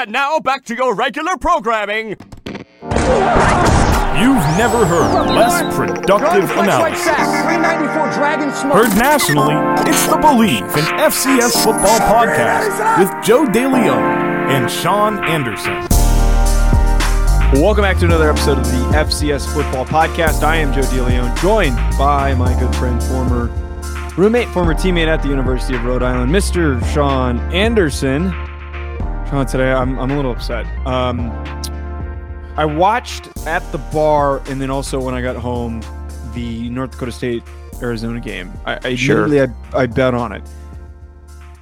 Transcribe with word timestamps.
And 0.00 0.12
now 0.12 0.40
back 0.40 0.64
to 0.64 0.74
your 0.74 0.94
regular 0.94 1.36
programming. 1.36 2.08
You've 2.08 2.16
never 4.56 4.86
heard 4.86 5.26
less 5.26 5.76
productive 5.76 6.50
analysis. 6.52 7.06
Heard 8.62 8.96
nationally, 8.96 9.56
it's 9.86 10.06
the 10.06 10.16
Bleav 10.16 10.74
in 10.78 10.84
FCS 10.98 11.62
Football 11.62 11.98
podcast 11.98 12.98
with 12.98 13.10
Joe 13.22 13.44
DeLeon 13.44 14.48
and 14.48 14.70
Sean 14.70 15.22
Anderson. 15.28 15.86
Welcome 17.60 17.82
back 17.82 17.98
to 17.98 18.06
another 18.06 18.30
episode 18.30 18.56
of 18.56 18.64
the 18.64 18.96
FCS 18.96 19.52
Football 19.52 19.84
Podcast. 19.84 20.42
I 20.42 20.56
am 20.56 20.72
Joe 20.72 20.80
DeLeon, 20.80 21.38
joined 21.42 21.76
by 21.98 22.34
my 22.34 22.58
good 22.58 22.74
friend, 22.76 23.02
former 23.02 23.48
roommate, 24.16 24.48
former 24.48 24.72
teammate 24.72 25.08
at 25.08 25.22
the 25.22 25.28
University 25.28 25.76
of 25.76 25.84
Rhode 25.84 26.02
Island, 26.02 26.32
Mr. 26.32 26.82
Sean 26.94 27.38
Anderson. 27.52 28.32
Sean, 29.30 29.46
today 29.46 29.70
I'm, 29.70 29.96
I'm 30.00 30.10
a 30.10 30.16
little 30.16 30.32
upset. 30.32 30.66
Um, 30.84 31.30
I 32.56 32.64
watched 32.64 33.28
at 33.46 33.62
the 33.70 33.78
bar 33.78 34.42
and 34.48 34.60
then 34.60 34.70
also 34.70 35.00
when 35.00 35.14
I 35.14 35.22
got 35.22 35.36
home 35.36 35.82
the 36.34 36.68
North 36.68 36.90
Dakota 36.90 37.12
State 37.12 37.44
Arizona 37.80 38.18
game. 38.18 38.52
I, 38.66 38.80
I 38.82 38.94
Sure. 38.96 39.32
I, 39.72 39.82
I 39.82 39.86
bet 39.86 40.14
on 40.14 40.32
it. 40.32 40.42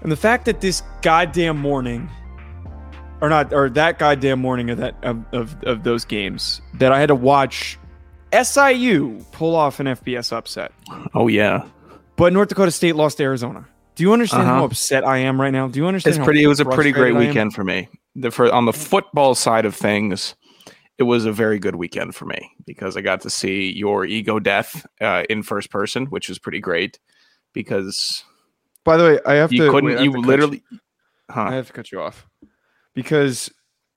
And 0.00 0.10
the 0.10 0.16
fact 0.16 0.46
that 0.46 0.62
this 0.62 0.82
goddamn 1.02 1.58
morning 1.58 2.08
or 3.20 3.28
not 3.28 3.52
or 3.52 3.68
that 3.68 3.98
goddamn 3.98 4.40
morning 4.40 4.70
of 4.70 4.78
that 4.78 4.94
of, 5.02 5.22
of, 5.34 5.62
of 5.64 5.82
those 5.82 6.06
games 6.06 6.62
that 6.74 6.90
I 6.90 6.98
had 6.98 7.08
to 7.08 7.14
watch 7.14 7.78
SIU 8.32 9.22
pull 9.32 9.54
off 9.54 9.78
an 9.78 9.88
FBS 9.88 10.32
upset. 10.32 10.72
Oh 11.12 11.28
yeah, 11.28 11.66
But 12.16 12.32
North 12.32 12.48
Dakota 12.48 12.70
State 12.70 12.96
lost 12.96 13.18
to 13.18 13.24
Arizona. 13.24 13.66
Do 13.98 14.04
you 14.04 14.12
understand 14.12 14.46
how 14.46 14.54
Uh-huh. 14.58 14.64
upset 14.66 15.04
I 15.04 15.18
am 15.18 15.40
right 15.40 15.50
now? 15.50 15.66
Do 15.66 15.80
you 15.80 15.86
understand? 15.88 16.12
it's 16.12 16.18
how 16.18 16.24
pretty. 16.24 16.44
It 16.44 16.46
was 16.46 16.60
a 16.60 16.64
pretty 16.64 16.92
great 16.92 17.14
frustrated 17.14 17.16
I 17.16 17.20
am? 17.22 17.28
weekend 17.28 17.54
for 17.54 17.64
me. 17.64 17.88
The 18.14 18.30
for 18.30 18.48
on 18.52 18.64
the 18.64 18.72
football 18.72 19.34
side 19.34 19.64
of 19.64 19.74
things, 19.74 20.36
it 20.98 21.02
was 21.02 21.24
a 21.24 21.32
very 21.32 21.58
good 21.58 21.74
weekend 21.74 22.14
for 22.14 22.24
me 22.24 22.48
because 22.64 22.96
I 22.96 23.00
got 23.00 23.22
to 23.22 23.30
see 23.30 23.72
your 23.72 24.04
ego 24.04 24.38
death 24.38 24.86
uh, 25.00 25.24
in 25.28 25.42
first 25.42 25.70
person, 25.72 26.06
which 26.06 26.28
was 26.28 26.38
pretty 26.38 26.60
great. 26.60 27.00
Because 27.52 28.22
By 28.84 28.96
the 28.96 29.04
way, 29.04 29.18
I 29.26 29.34
have 29.34 29.52
you 29.52 29.64
to. 29.64 29.70
couldn't, 29.72 29.88
wait, 29.88 29.96
have 29.96 30.04
you 30.04 30.12
to 30.12 30.18
cut 30.18 30.26
literally, 30.28 30.62
I 31.28 31.32
huh? 31.32 31.50
have 31.50 31.66
to 31.66 31.72
cut 31.72 31.90
you 31.90 32.00
off 32.00 32.24
because 32.94 33.50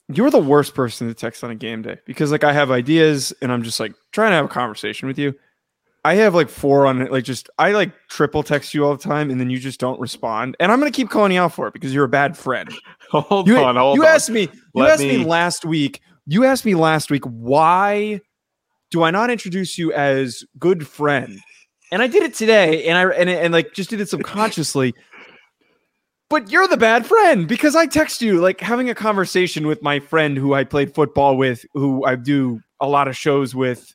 you're 0.07 0.31
the 0.31 0.39
worst 0.39 0.73
person 0.73 1.07
to 1.09 1.13
text 1.13 1.43
on 1.43 1.51
a 1.51 1.55
game 1.55 1.83
day. 1.83 1.99
Because 2.07 2.31
like 2.31 2.43
I 2.43 2.53
have 2.53 2.71
ideas 2.71 3.33
and 3.39 3.51
I'm 3.51 3.61
just 3.61 3.79
like 3.79 3.93
trying 4.11 4.31
to 4.31 4.35
have 4.37 4.45
a 4.45 4.49
conversation 4.49 5.07
with 5.07 5.19
you. 5.19 5.35
I 6.03 6.15
have 6.15 6.33
like 6.33 6.49
four 6.49 6.87
on 6.87 7.01
it. 7.01 7.11
Like 7.11 7.23
just 7.23 7.49
I 7.59 7.71
like 7.73 7.91
triple 8.09 8.41
text 8.43 8.73
you 8.73 8.83
all 8.85 8.95
the 8.95 9.03
time, 9.03 9.29
and 9.29 9.39
then 9.39 9.49
you 9.49 9.59
just 9.59 9.79
don't 9.79 9.99
respond. 9.99 10.55
And 10.59 10.71
I'm 10.71 10.79
gonna 10.79 10.91
keep 10.91 11.09
calling 11.09 11.31
you 11.31 11.39
out 11.41 11.53
for 11.53 11.67
it 11.67 11.73
because 11.73 11.93
you're 11.93 12.05
a 12.05 12.09
bad 12.09 12.35
friend. 12.37 12.69
Hold 13.11 13.47
You, 13.47 13.57
on, 13.57 13.75
hold 13.75 13.97
you 13.97 14.03
on. 14.03 14.07
asked 14.07 14.29
me. 14.29 14.43
You 14.43 14.49
Let 14.73 14.91
asked 14.93 15.01
me 15.03 15.17
me- 15.17 15.25
last 15.25 15.65
week. 15.65 15.99
You 16.27 16.45
asked 16.45 16.65
me 16.65 16.75
last 16.75 17.11
week 17.11 17.23
why 17.25 18.21
do 18.89 19.03
I 19.03 19.11
not 19.11 19.29
introduce 19.29 19.77
you 19.77 19.91
as 19.93 20.43
good 20.57 20.87
friend? 20.87 21.37
And 21.91 22.01
I 22.01 22.07
did 22.07 22.23
it 22.23 22.33
today, 22.33 22.87
and 22.87 22.97
I 22.97 23.03
and, 23.13 23.29
and 23.29 23.53
like 23.53 23.73
just 23.73 23.89
did 23.89 23.99
it 24.01 24.07
subconsciously. 24.09 24.93
But 26.29 26.49
you're 26.49 26.67
the 26.69 26.77
bad 26.77 27.05
friend 27.05 27.47
because 27.47 27.75
I 27.75 27.85
text 27.85 28.21
you 28.21 28.39
like 28.39 28.61
having 28.61 28.89
a 28.89 28.95
conversation 28.95 29.67
with 29.67 29.81
my 29.83 29.99
friend 29.99 30.37
who 30.37 30.53
I 30.53 30.63
played 30.63 30.95
football 30.95 31.35
with, 31.35 31.65
who 31.73 32.05
I 32.05 32.15
do 32.15 32.61
a 32.79 32.87
lot 32.87 33.09
of 33.09 33.17
shows 33.17 33.53
with 33.53 33.93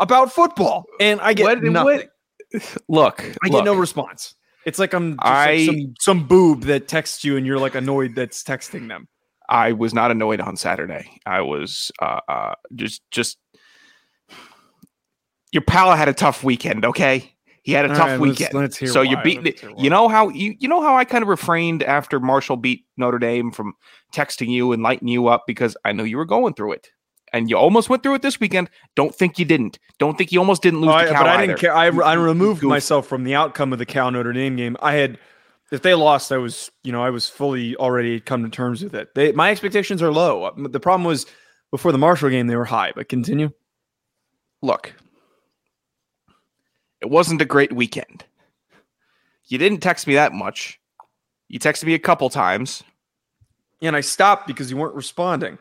about 0.00 0.32
football, 0.32 0.84
and 1.00 1.20
I 1.20 1.32
get 1.34 1.44
What- 1.44 1.62
nothing. 1.62 1.84
what- 2.52 2.76
Look, 2.88 3.24
I 3.42 3.48
get 3.48 3.64
no 3.64 3.74
response. 3.74 4.34
It's 4.64 4.78
like 4.78 4.92
I'm 4.94 5.12
just 5.12 5.24
I- 5.24 5.56
like 5.56 5.66
some 5.66 5.94
some 6.00 6.26
boob 6.26 6.62
that 6.62 6.88
texts 6.88 7.24
you, 7.24 7.36
and 7.36 7.44
you're 7.46 7.58
like 7.58 7.74
annoyed 7.74 8.14
that's 8.14 8.42
texting 8.42 8.88
them. 8.88 9.08
I 9.48 9.72
was 9.72 9.92
not 9.94 10.10
annoyed 10.10 10.40
on 10.40 10.56
Saturday. 10.56 11.20
I 11.26 11.40
was 11.40 11.90
uh, 12.00 12.20
uh, 12.28 12.54
just 12.74 13.02
just 13.10 13.38
your 15.52 15.62
pal 15.62 15.94
had 15.96 16.08
a 16.08 16.12
tough 16.12 16.42
weekend. 16.44 16.84
Okay, 16.84 17.32
he 17.62 17.72
had 17.72 17.84
a 17.86 17.90
All 17.90 17.94
tough 17.96 18.06
right, 18.08 18.20
let's- 18.20 18.38
weekend. 18.40 18.54
let's 18.54 18.76
hear 18.76 18.88
so 18.88 19.02
you 19.02 19.16
why. 19.16 19.22
beat 19.22 19.44
Let's 19.44 19.60
hear 19.60 19.70
why. 19.72 19.82
you 19.82 19.90
know 19.90 20.08
how 20.08 20.28
you 20.30 20.54
you 20.58 20.68
know 20.68 20.82
how 20.82 20.96
I 20.96 21.04
kind 21.04 21.22
of 21.22 21.28
refrained 21.28 21.82
after 21.82 22.20
Marshall 22.20 22.56
beat 22.56 22.84
Notre 22.96 23.18
Dame 23.18 23.50
from 23.52 23.74
texting 24.12 24.48
you 24.48 24.72
and 24.72 24.82
lighting 24.82 25.08
you 25.08 25.28
up 25.28 25.44
because 25.46 25.76
I 25.84 25.92
knew 25.92 26.04
you 26.04 26.16
were 26.16 26.24
going 26.24 26.54
through 26.54 26.72
it. 26.72 26.90
And 27.36 27.50
you 27.50 27.56
almost 27.58 27.90
went 27.90 28.02
through 28.02 28.14
it 28.14 28.22
this 28.22 28.40
weekend. 28.40 28.70
Don't 28.94 29.14
think 29.14 29.38
you 29.38 29.44
didn't. 29.44 29.78
Don't 29.98 30.16
think 30.16 30.32
you 30.32 30.38
almost 30.38 30.62
didn't 30.62 30.80
lose 30.80 30.90
Oh, 30.90 30.94
I- 30.94 31.04
Cal 31.06 31.22
but 31.22 31.26
I 31.28 31.46
didn't 31.46 31.58
care. 31.58 31.74
I, 31.74 31.86
I 31.88 32.14
removed 32.14 32.62
goof. 32.62 32.68
myself 32.70 33.06
from 33.06 33.24
the 33.24 33.34
outcome 33.34 33.72
of 33.72 33.78
the 33.78 33.86
Cal 33.86 34.10
Notre 34.10 34.32
Dame 34.32 34.56
game. 34.56 34.76
I 34.80 34.94
had, 34.94 35.18
if 35.70 35.82
they 35.82 35.94
lost, 35.94 36.32
I 36.32 36.38
was, 36.38 36.70
you 36.82 36.92
know, 36.92 37.02
I 37.02 37.10
was 37.10 37.28
fully 37.28 37.76
already 37.76 38.20
come 38.20 38.42
to 38.44 38.48
terms 38.48 38.82
with 38.82 38.94
it. 38.94 39.14
They, 39.14 39.32
my 39.32 39.50
expectations 39.50 40.02
are 40.02 40.10
low. 40.12 40.44
Uh, 40.44 40.52
the 40.68 40.80
problem 40.80 41.04
was 41.06 41.26
before 41.70 41.92
the 41.92 41.98
Marshall 41.98 42.30
game, 42.30 42.46
they 42.46 42.56
were 42.56 42.64
high. 42.64 42.92
But 42.96 43.08
continue. 43.08 43.50
Look, 44.62 44.94
it 47.02 47.10
wasn't 47.10 47.42
a 47.42 47.44
great 47.44 47.72
weekend. 47.72 48.24
You 49.48 49.58
didn't 49.58 49.80
text 49.80 50.06
me 50.06 50.14
that 50.14 50.32
much. 50.32 50.80
You 51.48 51.58
texted 51.58 51.84
me 51.84 51.94
a 51.94 51.98
couple 51.98 52.30
times. 52.30 52.82
And 53.82 53.94
I 53.94 54.00
stopped 54.00 54.46
because 54.46 54.70
you 54.70 54.76
weren't 54.78 54.94
responding. 54.94 55.58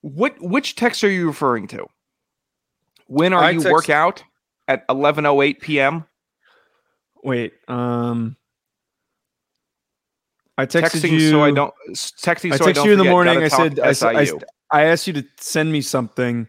What 0.00 0.40
which 0.40 0.76
text 0.76 1.02
are 1.04 1.10
you 1.10 1.26
referring 1.26 1.66
to? 1.68 1.86
When 3.06 3.32
are 3.32 3.42
I 3.42 3.50
you 3.50 3.60
text- 3.60 3.72
work 3.72 3.90
out 3.90 4.22
at 4.66 4.86
11:08 4.88 5.60
p.m.? 5.60 6.04
Wait, 7.24 7.52
um, 7.66 8.36
I 10.56 10.66
texted 10.66 11.00
Texting 11.00 11.10
you. 11.12 11.30
so 11.30 11.42
I 11.42 11.50
don't 11.50 11.74
texting 11.90 12.52
I 12.52 12.56
so 12.56 12.66
I 12.66 12.70
texted 12.70 12.74
don't 12.74 12.86
you 12.86 12.92
in 12.92 12.98
the 12.98 13.04
forget, 13.04 13.12
morning. 13.12 13.42
I 13.42 13.48
said, 13.48 13.80
I, 13.80 14.20
I. 14.20 14.30
I 14.70 14.84
asked 14.84 15.06
you 15.06 15.14
to 15.14 15.24
send 15.38 15.72
me 15.72 15.80
something, 15.80 16.46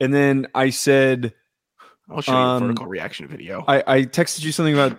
and 0.00 0.14
then 0.14 0.46
I 0.54 0.70
said, 0.70 1.34
I'll 2.10 2.22
show 2.22 2.32
you 2.32 2.38
um, 2.38 2.62
a 2.62 2.66
vertical 2.66 2.86
reaction 2.86 3.28
video. 3.28 3.62
I, 3.68 3.84
I 3.86 4.02
texted 4.04 4.42
you 4.42 4.52
something 4.52 4.72
about 4.72 4.96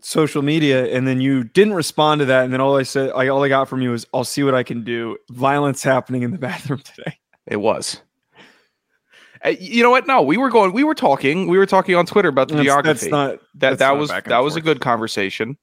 social 0.00 0.42
media, 0.42 0.92
and 0.92 1.06
then 1.06 1.20
you 1.20 1.44
didn't 1.44 1.74
respond 1.74 2.18
to 2.18 2.24
that. 2.24 2.44
And 2.44 2.52
then 2.52 2.60
all 2.60 2.76
I 2.76 2.82
said, 2.82 3.12
I, 3.14 3.28
all 3.28 3.44
I 3.44 3.48
got 3.48 3.68
from 3.68 3.82
you 3.82 3.90
was, 3.90 4.04
"I'll 4.12 4.24
see 4.24 4.42
what 4.42 4.54
I 4.54 4.64
can 4.64 4.82
do." 4.82 5.16
Violence 5.30 5.82
happening 5.84 6.22
in 6.22 6.32
the 6.32 6.38
bathroom 6.48 6.80
today. 6.80 7.18
It 7.46 7.56
was. 7.56 8.00
Uh, 9.44 9.50
you 9.58 9.82
know 9.82 9.90
what? 9.90 10.06
No, 10.06 10.22
we 10.22 10.36
were 10.36 10.50
going. 10.50 10.72
We 10.72 10.84
were 10.84 10.94
talking. 10.94 11.48
We 11.48 11.58
were 11.58 11.66
talking 11.66 11.94
on 11.96 12.06
Twitter 12.06 12.28
about 12.28 12.48
the 12.48 12.54
That's, 12.54 12.64
geography. 12.64 13.00
that's 13.00 13.10
not 13.10 13.30
that 13.30 13.40
that's 13.54 13.78
that 13.80 13.88
not 13.88 13.98
was 13.98 14.08
that 14.10 14.38
was 14.38 14.56
a 14.56 14.60
good 14.60 14.80
conversation. 14.80 15.56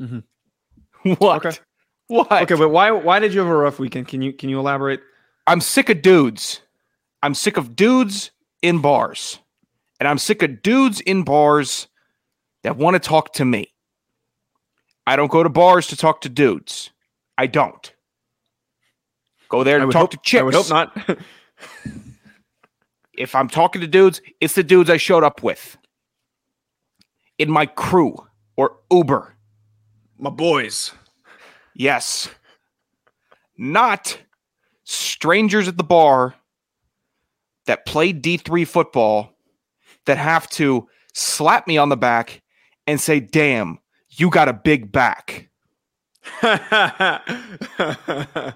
Mm-hmm. 0.00 0.18
What? 1.18 1.44
Okay. 1.44 1.58
What? 2.06 2.30
Okay, 2.30 2.54
but 2.54 2.68
why 2.68 2.90
why 2.92 3.18
did 3.18 3.34
you 3.34 3.40
have 3.40 3.48
a 3.48 3.56
rough 3.56 3.78
weekend? 3.78 4.06
Can 4.06 4.22
you 4.22 4.32
can 4.32 4.48
you 4.48 4.58
elaborate? 4.58 5.00
I'm 5.46 5.60
sick 5.60 5.88
of 5.88 6.02
dudes. 6.02 6.60
I'm 7.22 7.34
sick 7.34 7.56
of 7.56 7.74
dudes 7.74 8.30
in 8.62 8.80
bars. 8.80 9.38
And 9.98 10.08
I'm 10.08 10.18
sick 10.18 10.42
of 10.42 10.62
dudes 10.62 11.00
in 11.00 11.22
bars 11.22 11.88
that 12.62 12.76
want 12.76 12.94
to 12.94 13.00
talk 13.00 13.32
to 13.34 13.44
me. 13.44 13.72
I 15.06 15.16
don't 15.16 15.30
go 15.30 15.42
to 15.42 15.48
bars 15.48 15.86
to 15.88 15.96
talk 15.96 16.20
to 16.22 16.28
dudes. 16.28 16.90
I 17.38 17.46
don't. 17.46 17.92
Go 19.52 19.62
there 19.62 19.80
and 19.80 19.92
talk 19.92 20.00
hope, 20.00 20.10
to 20.12 20.18
chicks. 20.22 20.40
I 20.40 20.44
would 20.44 20.54
hope 20.54 20.70
not. 20.70 21.18
If 23.14 23.34
I'm 23.34 23.48
talking 23.48 23.82
to 23.82 23.86
dudes, 23.86 24.22
it's 24.40 24.54
the 24.54 24.62
dudes 24.62 24.88
I 24.88 24.96
showed 24.96 25.22
up 25.22 25.42
with. 25.42 25.76
In 27.38 27.50
my 27.50 27.66
crew 27.66 28.16
or 28.56 28.78
Uber. 28.90 29.36
My 30.18 30.30
boys. 30.30 30.92
Yes. 31.74 32.30
Not 33.58 34.18
strangers 34.84 35.68
at 35.68 35.76
the 35.76 35.84
bar 35.84 36.36
that 37.66 37.84
play 37.84 38.14
D3 38.14 38.66
football 38.66 39.34
that 40.06 40.16
have 40.16 40.48
to 40.50 40.88
slap 41.12 41.66
me 41.66 41.76
on 41.76 41.90
the 41.90 41.98
back 41.98 42.40
and 42.86 42.98
say, 42.98 43.20
damn, 43.20 43.78
you 44.08 44.30
got 44.30 44.48
a 44.48 44.54
big 44.54 44.90
back. 44.90 45.50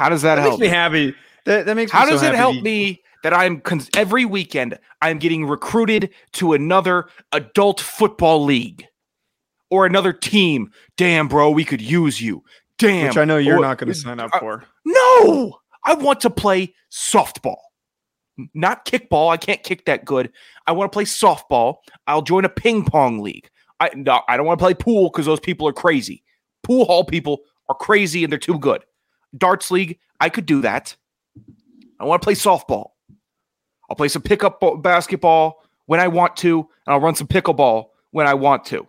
How 0.00 0.08
does 0.08 0.22
that, 0.22 0.36
That 0.36 0.40
help? 0.40 0.52
makes 0.58 0.60
me 0.70 0.74
happy. 0.74 1.14
That, 1.44 1.66
that 1.66 1.74
makes 1.76 1.92
How 1.92 2.00
me 2.00 2.06
so 2.06 2.12
does 2.12 2.22
it 2.22 2.34
help 2.34 2.56
me 2.62 3.02
that 3.22 3.34
I'm 3.34 3.60
cons- 3.60 3.90
every 3.94 4.24
weekend 4.24 4.78
I'm 5.02 5.18
getting 5.18 5.44
recruited 5.44 6.08
to 6.32 6.54
another 6.54 7.08
adult 7.32 7.80
football 7.80 8.42
league 8.42 8.86
or 9.70 9.84
another 9.84 10.14
team? 10.14 10.70
Damn, 10.96 11.28
bro, 11.28 11.50
we 11.50 11.66
could 11.66 11.82
use 11.82 12.18
you. 12.18 12.42
Damn, 12.78 13.08
Which 13.08 13.18
I 13.18 13.26
know 13.26 13.36
you're 13.36 13.58
Or- 13.58 13.60
not 13.60 13.76
going 13.76 13.88
to 13.92 13.94
sign 13.94 14.20
up 14.20 14.30
I- 14.32 14.38
for. 14.38 14.64
No, 14.86 15.58
I 15.84 15.92
want 15.92 16.20
to 16.22 16.30
play 16.30 16.74
softball, 16.90 17.58
not 18.54 18.86
kickball. 18.86 19.30
I 19.30 19.36
can't 19.36 19.62
kick 19.62 19.84
that 19.84 20.06
good. 20.06 20.32
I 20.66 20.72
want 20.72 20.90
to 20.90 20.96
play 20.96 21.04
softball. 21.04 21.76
I'll 22.06 22.22
join 22.22 22.46
a 22.46 22.48
ping 22.48 22.86
pong 22.86 23.18
league. 23.20 23.50
I 23.80 23.90
no, 23.94 24.22
I 24.28 24.38
don't 24.38 24.46
want 24.46 24.58
to 24.58 24.64
play 24.64 24.72
pool 24.72 25.10
because 25.10 25.26
those 25.26 25.40
people 25.40 25.68
are 25.68 25.74
crazy. 25.74 26.22
Pool 26.62 26.86
hall 26.86 27.04
people 27.04 27.40
are 27.68 27.74
crazy 27.74 28.24
and 28.24 28.32
they're 28.32 28.38
too 28.38 28.58
good. 28.58 28.82
Darts 29.36 29.70
league, 29.70 29.98
I 30.20 30.28
could 30.28 30.46
do 30.46 30.62
that. 30.62 30.96
I 31.98 32.04
want 32.04 32.22
to 32.22 32.26
play 32.26 32.34
softball. 32.34 32.90
I'll 33.88 33.96
play 33.96 34.08
some 34.08 34.22
pickup 34.22 34.60
ba- 34.60 34.76
basketball 34.76 35.62
when 35.86 36.00
I 36.00 36.08
want 36.08 36.36
to, 36.38 36.58
and 36.60 36.94
I'll 36.94 37.00
run 37.00 37.14
some 37.14 37.26
pickleball 37.26 37.86
when 38.12 38.26
I 38.26 38.34
want 38.34 38.64
to. 38.66 38.86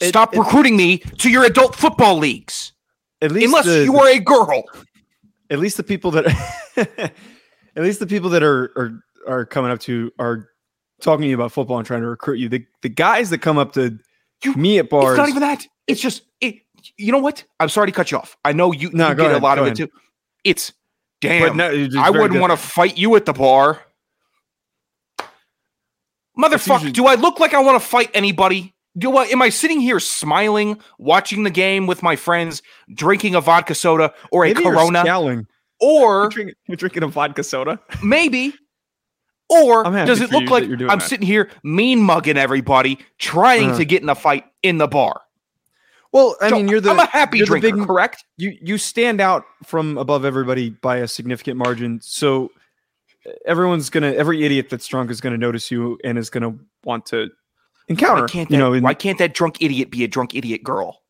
It- 0.00 0.08
Stop 0.08 0.34
it- 0.34 0.38
recruiting 0.38 0.76
me 0.76 0.98
to 0.98 1.30
your 1.30 1.44
adult 1.44 1.74
football 1.74 2.16
leagues. 2.18 2.72
At 3.22 3.32
least 3.32 3.46
Unless 3.46 3.64
the- 3.66 3.84
you 3.84 3.96
are 3.98 4.08
a 4.08 4.18
girl. 4.20 4.64
at 5.50 5.58
least 5.58 5.76
the 5.76 5.82
people 5.82 6.10
that 6.12 6.26
at 6.76 7.82
least 7.82 8.00
the 8.00 8.06
people 8.06 8.30
that 8.30 8.42
are 8.42 8.64
are 8.76 9.00
are 9.28 9.44
coming 9.46 9.70
up 9.70 9.80
to 9.80 10.12
are 10.18 10.48
talking 11.00 11.22
to 11.22 11.28
you 11.28 11.34
about 11.34 11.52
football 11.52 11.78
and 11.78 11.86
trying 11.86 12.02
to 12.02 12.08
recruit 12.08 12.38
you. 12.38 12.48
The 12.48 12.64
the 12.82 12.88
guys 12.88 13.30
that 13.30 13.38
come 13.38 13.58
up 13.58 13.72
to 13.74 13.98
You- 14.44 14.54
me 14.54 14.78
at 14.78 14.88
bars. 14.90 15.12
It's 15.12 15.18
not 15.18 15.28
even 15.28 15.40
that. 15.40 15.66
It's 15.86 16.00
just 16.00 16.22
it. 16.40 16.56
You 16.96 17.12
know 17.12 17.18
what? 17.18 17.44
I'm 17.60 17.68
sorry 17.68 17.86
to 17.88 17.92
cut 17.92 18.10
you 18.10 18.18
off. 18.18 18.36
I 18.44 18.52
know 18.52 18.72
you, 18.72 18.90
No, 18.92 19.08
you 19.10 19.14
get 19.14 19.26
ahead, 19.26 19.40
a 19.40 19.44
lot 19.44 19.58
of 19.58 19.64
ahead. 19.66 19.78
it 19.80 19.86
too. 19.86 19.92
It's 20.44 20.72
damn. 21.20 21.56
no, 21.56 21.70
it's 21.70 21.96
I 21.96 22.10
wouldn't 22.10 22.40
want 22.40 22.52
to 22.52 22.56
fight 22.56 22.96
you 22.98 23.16
at 23.16 23.26
the 23.26 23.32
bar. 23.32 23.80
Motherfucker, 26.38 26.72
usually- 26.74 26.92
do 26.92 27.06
I 27.06 27.14
look 27.14 27.40
like 27.40 27.54
I 27.54 27.60
want 27.62 27.80
to 27.80 27.86
fight 27.86 28.10
anybody? 28.14 28.74
Do 28.98 29.16
I 29.16 29.24
am 29.26 29.42
I 29.42 29.48
sitting 29.50 29.80
here 29.80 30.00
smiling, 30.00 30.78
watching 30.98 31.42
the 31.42 31.50
game 31.50 31.86
with 31.86 32.02
my 32.02 32.16
friends, 32.16 32.62
drinking 32.94 33.34
a 33.34 33.40
vodka 33.40 33.74
soda 33.74 34.12
or 34.32 34.44
a 34.44 34.48
Maybe 34.48 34.62
you're 34.62 34.72
Corona, 34.74 35.44
or 35.80 36.22
You're 36.22 36.28
drinking, 36.30 36.54
you're 36.66 36.76
drinking 36.76 37.02
a 37.02 37.08
vodka 37.08 37.42
soda. 37.44 37.78
maybe, 38.02 38.54
or 39.50 39.84
does 39.84 40.20
it 40.22 40.30
look 40.30 40.48
like 40.48 40.64
I'm 40.64 40.78
that. 40.78 41.02
sitting 41.02 41.26
here 41.26 41.50
mean 41.62 42.00
mugging 42.00 42.38
everybody, 42.38 42.98
trying 43.18 43.72
Uh. 43.72 43.78
to 43.78 43.84
get 43.84 44.02
in 44.02 44.08
a 44.08 44.14
fight 44.14 44.44
in 44.62 44.78
the 44.78 44.88
bar? 44.88 45.20
Well, 46.16 46.36
I 46.40 46.48
So, 46.48 46.56
mean, 46.56 46.68
you're 46.68 46.80
the 46.80 46.90
I'm 46.90 46.98
a 46.98 47.06
happy 47.06 47.38
you're 47.38 47.46
the 47.46 47.60
drinker, 47.60 47.76
big- 47.76 47.86
correct? 47.86 48.24
you 48.38 48.56
you 48.62 48.78
stand 48.78 49.20
out 49.20 49.44
from 49.64 49.98
above 49.98 50.24
everybody 50.24 50.70
by 50.70 50.96
a 50.96 51.08
significant 51.08 51.58
margin. 51.58 52.00
So 52.02 52.50
everyone's 53.44 53.90
gonna 53.90 54.12
every 54.12 54.44
idiot 54.44 54.68
that's 54.70 54.86
drunk 54.86 55.10
is 55.10 55.20
gonna 55.20 55.36
notice 55.38 55.70
you 55.70 55.98
and 56.04 56.16
is 56.18 56.30
gonna 56.30 56.54
want 56.84 57.06
to 57.06 57.28
encounter. 57.88 58.22
Why 58.22 58.28
can't 58.28 58.50
you 58.50 58.56
that, 58.56 58.62
know, 58.62 58.72
in- 58.72 58.82
why 58.82 58.94
can't 58.94 59.18
that 59.18 59.34
drunk 59.34 59.58
idiot 59.60 59.90
be 59.90 60.04
a 60.04 60.08
drunk 60.08 60.34
idiot 60.34 60.62
girl? 60.64 61.02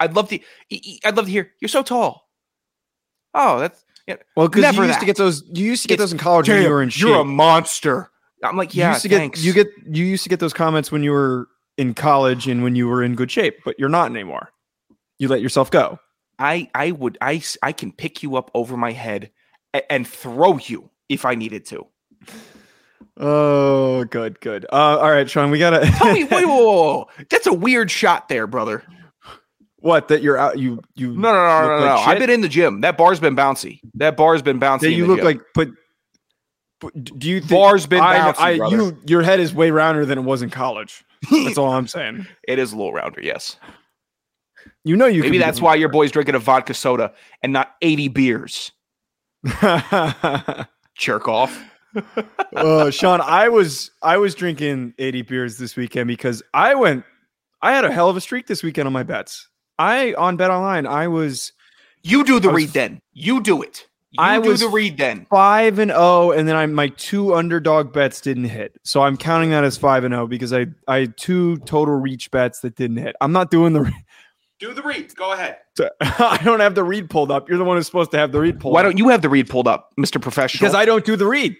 I'd 0.00 0.14
love 0.14 0.28
to. 0.30 0.38
I'd 1.04 1.16
love 1.16 1.26
to 1.26 1.30
hear. 1.30 1.52
You're 1.60 1.68
so 1.68 1.82
tall. 1.82 2.28
Oh, 3.34 3.58
that's 3.60 3.84
yeah. 4.06 4.16
well, 4.36 4.48
because 4.48 4.74
you 4.76 4.82
used 4.82 4.94
that. 4.94 5.00
to 5.00 5.06
get 5.06 5.16
those. 5.16 5.42
You 5.52 5.64
used 5.64 5.82
to 5.82 5.88
get 5.88 5.94
It's, 5.94 6.02
those 6.02 6.12
in 6.12 6.18
college 6.18 6.48
when 6.48 6.62
you 6.62 6.68
were 6.70 6.82
in. 6.82 6.90
You're 6.94 7.20
a 7.20 7.24
monster. 7.24 8.10
I'm 8.42 8.56
like, 8.56 8.74
you 8.74 8.80
yeah, 8.80 8.90
used 8.90 9.02
to 9.02 9.08
get 9.08 9.18
thanks. 9.18 9.44
you 9.44 9.52
get 9.52 9.66
you 9.90 10.04
used 10.04 10.22
to 10.22 10.28
get 10.28 10.38
those 10.40 10.52
comments 10.52 10.90
when 10.92 11.02
you 11.02 11.10
were 11.10 11.48
in 11.78 11.94
college 11.94 12.46
and 12.46 12.62
when 12.62 12.74
you 12.76 12.88
were 12.88 13.02
in 13.02 13.14
good 13.14 13.30
shape, 13.30 13.60
but 13.64 13.78
you're 13.78 13.88
not 13.88 14.10
anymore. 14.10 14.50
You 15.18 15.28
let 15.28 15.40
yourself 15.40 15.70
go. 15.70 15.98
I 16.38 16.68
I 16.74 16.90
would 16.90 17.16
I 17.22 17.42
I 17.62 17.72
can 17.72 17.90
pick 17.92 18.22
you 18.22 18.36
up 18.36 18.50
over 18.54 18.76
my 18.76 18.92
head 18.92 19.30
a- 19.74 19.90
and 19.90 20.06
throw 20.06 20.58
you 20.58 20.90
if 21.08 21.24
I 21.24 21.34
needed 21.34 21.64
to. 21.66 21.86
Oh, 23.20 24.04
good, 24.04 24.40
good. 24.40 24.64
Uh, 24.72 24.98
all 24.98 25.10
right, 25.10 25.28
Sean, 25.28 25.50
we 25.50 25.58
gotta. 25.58 25.80
Tell 25.86 26.12
me, 26.12 26.24
wait, 26.30 26.46
whoa, 26.46 26.72
whoa, 26.72 27.08
that's 27.30 27.46
a 27.46 27.52
weird 27.52 27.90
shot 27.90 28.28
there, 28.28 28.46
brother. 28.46 28.84
what 29.78 30.08
that 30.08 30.22
you're 30.22 30.38
out. 30.38 30.58
You 30.58 30.80
you 30.94 31.08
No, 31.14 31.32
no, 31.32 31.32
no, 31.32 31.68
no, 31.68 31.78
no. 31.80 31.84
like. 31.96 32.08
I've 32.08 32.18
been 32.20 32.30
in 32.30 32.42
the 32.42 32.48
gym. 32.48 32.82
That 32.82 32.96
bar's 32.96 33.18
been 33.18 33.34
bouncy. 33.34 33.80
That 33.94 34.16
bar's 34.16 34.42
been 34.42 34.60
bouncy. 34.60 34.84
in 34.84 34.92
you 34.92 35.06
look 35.06 35.18
gym. 35.18 35.24
like. 35.26 35.40
But 35.54 35.68
do 37.02 37.28
you 37.28 37.40
think 37.40 37.50
bar's 37.50 37.86
been 37.86 38.00
I, 38.00 38.30
I, 38.38 38.50
you 38.50 38.96
your 39.06 39.22
head 39.22 39.40
is 39.40 39.52
way 39.52 39.70
rounder 39.70 40.04
than 40.06 40.18
it 40.18 40.22
was 40.22 40.42
in 40.42 40.50
college. 40.50 41.04
That's 41.30 41.58
all 41.58 41.72
I'm 41.72 41.88
saying. 41.88 42.26
it 42.48 42.58
is 42.58 42.72
a 42.72 42.76
little 42.76 42.92
rounder, 42.92 43.20
yes. 43.20 43.56
You 44.84 44.96
know 44.96 45.06
you. 45.06 45.22
Maybe 45.22 45.32
be 45.32 45.38
that's 45.38 45.60
why 45.60 45.74
your 45.74 45.88
boy's 45.88 46.10
drinking 46.12 46.34
a 46.34 46.38
vodka 46.38 46.74
soda 46.74 47.12
and 47.42 47.52
not 47.52 47.74
80 47.82 48.08
beers. 48.08 48.72
Jerk 50.96 51.28
off. 51.28 51.64
uh, 52.56 52.90
Sean, 52.90 53.20
I 53.20 53.48
was 53.48 53.90
I 54.02 54.16
was 54.18 54.34
drinking 54.34 54.94
80 54.98 55.22
beers 55.22 55.58
this 55.58 55.76
weekend 55.76 56.08
because 56.08 56.42
I 56.54 56.74
went. 56.74 57.04
I 57.60 57.72
had 57.72 57.84
a 57.84 57.90
hell 57.90 58.08
of 58.08 58.16
a 58.16 58.20
streak 58.20 58.46
this 58.46 58.62
weekend 58.62 58.86
on 58.86 58.92
my 58.92 59.02
bets. 59.02 59.48
I 59.78 60.14
on 60.14 60.36
Bet 60.36 60.50
Online. 60.50 60.86
I 60.86 61.08
was 61.08 61.52
You 62.02 62.24
do 62.24 62.40
the 62.40 62.48
was- 62.48 62.56
read 62.56 62.70
then. 62.70 63.00
You 63.12 63.40
do 63.42 63.62
it. 63.62 63.86
You 64.10 64.22
I 64.22 64.40
do 64.40 64.48
was 64.48 64.60
the 64.60 64.68
read 64.68 64.96
then. 64.96 65.26
five 65.28 65.78
and 65.78 65.90
zero, 65.90 66.30
and 66.30 66.48
then 66.48 66.56
I 66.56 66.64
my 66.66 66.88
two 66.88 67.34
underdog 67.34 67.92
bets 67.92 68.22
didn't 68.22 68.44
hit. 68.44 68.72
So 68.82 69.02
I'm 69.02 69.18
counting 69.18 69.50
that 69.50 69.64
as 69.64 69.76
five 69.76 70.04
and 70.04 70.14
zero 70.14 70.26
because 70.26 70.52
I 70.52 70.66
I 70.86 71.00
had 71.00 71.16
two 71.18 71.58
total 71.58 71.94
reach 71.94 72.30
bets 72.30 72.60
that 72.60 72.74
didn't 72.74 72.96
hit. 72.96 73.16
I'm 73.20 73.32
not 73.32 73.50
doing 73.50 73.74
the. 73.74 73.90
Do 74.60 74.74
the 74.74 74.82
read. 74.82 75.14
Go 75.14 75.32
ahead. 75.32 75.58
I 76.00 76.40
don't 76.42 76.58
have 76.58 76.74
the 76.74 76.82
read 76.82 77.10
pulled 77.10 77.30
up. 77.30 77.48
You're 77.48 77.58
the 77.58 77.64
one 77.64 77.76
who's 77.76 77.86
supposed 77.86 78.10
to 78.10 78.18
have 78.18 78.32
the 78.32 78.40
read 78.40 78.58
pulled. 78.58 78.74
Why 78.74 78.80
up. 78.80 78.86
don't 78.86 78.98
you 78.98 79.08
have 79.10 79.22
the 79.22 79.28
read 79.28 79.48
pulled 79.48 79.68
up, 79.68 79.90
Mr. 79.96 80.20
Professional? 80.20 80.58
Because 80.60 80.74
I 80.74 80.84
don't 80.84 81.04
do 81.04 81.14
the 81.14 81.26
read. 81.26 81.56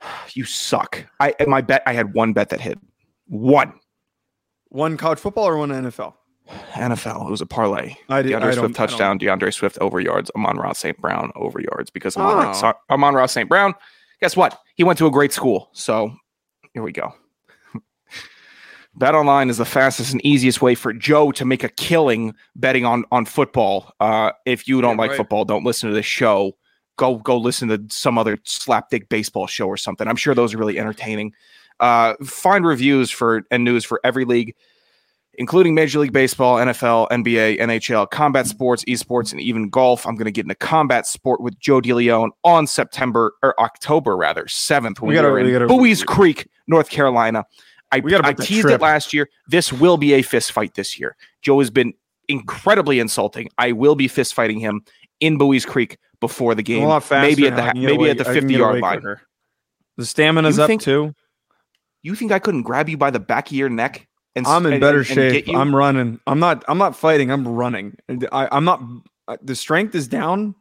you 0.34 0.44
suck. 0.44 1.06
I 1.20 1.34
my 1.46 1.60
bet 1.62 1.82
I 1.86 1.92
had 1.92 2.12
one 2.12 2.32
bet 2.32 2.50
that 2.50 2.60
hit. 2.60 2.78
One. 3.28 3.72
One 4.68 4.96
college 4.96 5.18
football 5.18 5.46
or 5.48 5.56
one 5.56 5.70
NFL. 5.70 6.14
NFL. 6.74 7.26
It 7.26 7.30
was 7.30 7.40
a 7.40 7.46
parlay. 7.46 7.94
I 8.08 8.22
did. 8.22 8.32
DeAndre 8.32 8.42
I 8.44 8.54
Swift 8.54 8.74
touchdown. 8.74 9.18
DeAndre 9.18 9.52
Swift 9.52 9.78
over 9.80 10.00
yards. 10.00 10.30
Amon-Ra 10.36 10.72
St. 10.72 10.96
Brown 11.00 11.32
over 11.34 11.60
yards 11.60 11.90
because 11.90 12.16
Oh. 12.16 12.22
Amon, 12.22 12.46
Ross, 12.46 12.74
Amon-Ra 12.90 13.26
St. 13.26 13.48
Brown. 13.48 13.74
Guess 14.20 14.36
what? 14.36 14.58
He 14.74 14.84
went 14.84 14.98
to 14.98 15.06
a 15.06 15.10
great 15.10 15.32
school. 15.32 15.68
So 15.72 16.12
here 16.72 16.82
we 16.82 16.92
go. 16.92 17.12
Bet 18.94 19.14
online 19.14 19.50
is 19.50 19.58
the 19.58 19.66
fastest 19.66 20.12
and 20.12 20.24
easiest 20.24 20.62
way 20.62 20.74
for 20.74 20.92
Joe 20.94 21.30
to 21.32 21.44
make 21.44 21.62
a 21.62 21.68
killing 21.68 22.34
betting 22.54 22.86
on 22.86 23.04
on 23.12 23.26
football. 23.26 23.92
Uh, 24.00 24.32
if 24.46 24.66
you 24.66 24.80
don't 24.80 24.94
Yeah, 24.94 25.00
like 25.02 25.10
right. 25.10 25.16
football, 25.18 25.44
don't 25.44 25.64
listen 25.64 25.90
to 25.90 25.94
this 25.94 26.06
show. 26.06 26.52
Go 26.96 27.16
go 27.16 27.36
listen 27.36 27.68
to 27.68 27.82
some 27.90 28.16
other 28.16 28.38
slapdick 28.38 29.10
baseball 29.10 29.46
show 29.46 29.66
or 29.66 29.76
something. 29.76 30.08
I'm 30.08 30.16
sure 30.16 30.34
those 30.34 30.54
are 30.54 30.58
really 30.58 30.78
entertaining. 30.78 31.34
Uh, 31.78 32.14
find 32.24 32.64
reviews 32.64 33.10
for 33.10 33.42
and 33.50 33.64
news 33.64 33.84
for 33.84 34.00
every 34.02 34.24
league 34.24 34.54
including 35.38 35.74
Major 35.74 35.98
League 35.98 36.12
Baseball, 36.12 36.56
NFL, 36.56 37.08
NBA, 37.10 37.58
NHL, 37.60 38.08
combat 38.10 38.46
sports, 38.46 38.84
esports, 38.84 39.32
and 39.32 39.40
even 39.40 39.68
golf. 39.68 40.06
I'm 40.06 40.14
going 40.16 40.24
to 40.26 40.32
get 40.32 40.44
into 40.44 40.54
combat 40.54 41.06
sport 41.06 41.40
with 41.40 41.58
Joe 41.58 41.80
DeLeon 41.80 42.30
on 42.44 42.66
September 42.66 43.34
or 43.42 43.58
October 43.60 44.16
rather 44.16 44.44
7th 44.44 45.00
when 45.00 45.08
We 45.10 45.14
we, 45.14 45.18
are 45.18 45.38
in 45.38 45.46
we 45.46 45.52
Buies 45.92 46.04
Creek, 46.04 46.48
North 46.66 46.88
Carolina. 46.90 47.44
I, 47.92 48.00
We 48.00 48.14
I 48.16 48.32
teased 48.32 48.62
trip. 48.62 48.74
it 48.74 48.80
last 48.80 49.12
year. 49.14 49.28
This 49.48 49.72
will 49.72 49.96
be 49.96 50.14
a 50.14 50.22
fist 50.22 50.50
fight 50.52 50.74
this 50.74 50.98
year. 50.98 51.16
Joe 51.42 51.60
has 51.60 51.70
been 51.70 51.94
incredibly 52.28 52.98
insulting. 52.98 53.48
I 53.58 53.72
will 53.72 53.94
be 53.94 54.08
fist 54.08 54.34
fighting 54.34 54.58
him 54.58 54.82
in 55.20 55.38
Buies 55.38 55.64
Creek 55.64 55.96
before 56.20 56.54
the 56.54 56.60
A 56.60 56.64
game. 56.64 56.84
lot 56.84 57.04
faster 57.04 57.28
maybe 57.28 57.46
at 57.46 57.54
the 57.56 57.78
maybe 57.80 57.94
away- 57.94 58.10
at 58.10 58.18
the 58.18 58.24
50 58.24 58.52
yard 58.54 58.80
line. 58.80 58.94
quicker. 59.00 59.22
The 59.98 60.04
stamina's 60.06 60.56
You 60.56 60.64
up 60.64 60.66
think- 60.66 60.82
too. 60.82 61.14
You 62.02 62.14
think 62.14 62.32
I 62.32 62.38
couldn't 62.38 62.62
grab 62.62 62.88
you 62.88 62.96
by 62.96 63.10
the 63.10 63.18
back 63.20 63.46
of 63.48 63.52
your 63.56 63.68
neck? 63.68 64.06
And 64.36 64.46
s- 64.46 64.52
I'm 64.52 64.64
in 64.66 64.74
and- 64.74 64.80
better 64.80 64.98
and- 65.00 65.08
and 65.08 65.14
shape. 65.34 65.48
you? 65.48 65.58
I'm 65.58 65.74
running. 65.74 66.20
I'm 66.26 66.38
not. 66.38 66.64
I'm 66.68 66.78
not 66.78 66.94
fighting. 66.94 67.30
I'm 67.32 67.46
running. 67.48 67.96
I, 68.30 68.48
I'm 68.52 68.64
not. 68.64 68.80
uh, 69.26 69.36
The 69.42 69.56
strength 69.56 69.94
is 69.94 70.06
down. 70.06 70.54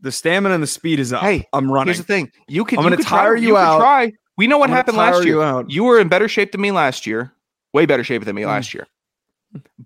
The 0.00 0.10
stamina 0.12 0.52
and 0.54 0.62
the 0.62 0.66
speed 0.66 0.98
is 0.98 1.12
up. 1.12 1.22
Hey, 1.22 1.46
I'm 1.52 1.70
running. 1.70 1.86
Here's 1.94 1.98
the 1.98 2.04
thing: 2.04 2.30
you 2.48 2.64
can. 2.64 2.78
I'm 2.78 2.84
gonna 2.84 2.96
could 2.96 3.06
try- 3.06 3.18
tire 3.22 3.36
you 3.36 3.50
could 3.54 3.56
out. 3.58 3.78
Try. 3.78 4.12
We 4.36 4.46
know 4.48 4.58
what 4.58 4.68
I'm 4.70 4.76
happened 4.76 4.96
last 4.96 5.24
year. 5.24 5.34
you 5.36 5.42
out. 5.42 5.70
You 5.70 5.84
were 5.84 5.98
in 6.00 6.08
better 6.08 6.26
shape 6.28 6.52
than 6.52 6.60
me 6.60 6.72
last 6.72 7.06
year. 7.06 7.32
Way 7.72 7.86
better 7.86 8.02
shape 8.04 8.24
than 8.24 8.34
me 8.34 8.42
Mm. 8.42 8.46
last 8.48 8.74
year. 8.74 8.86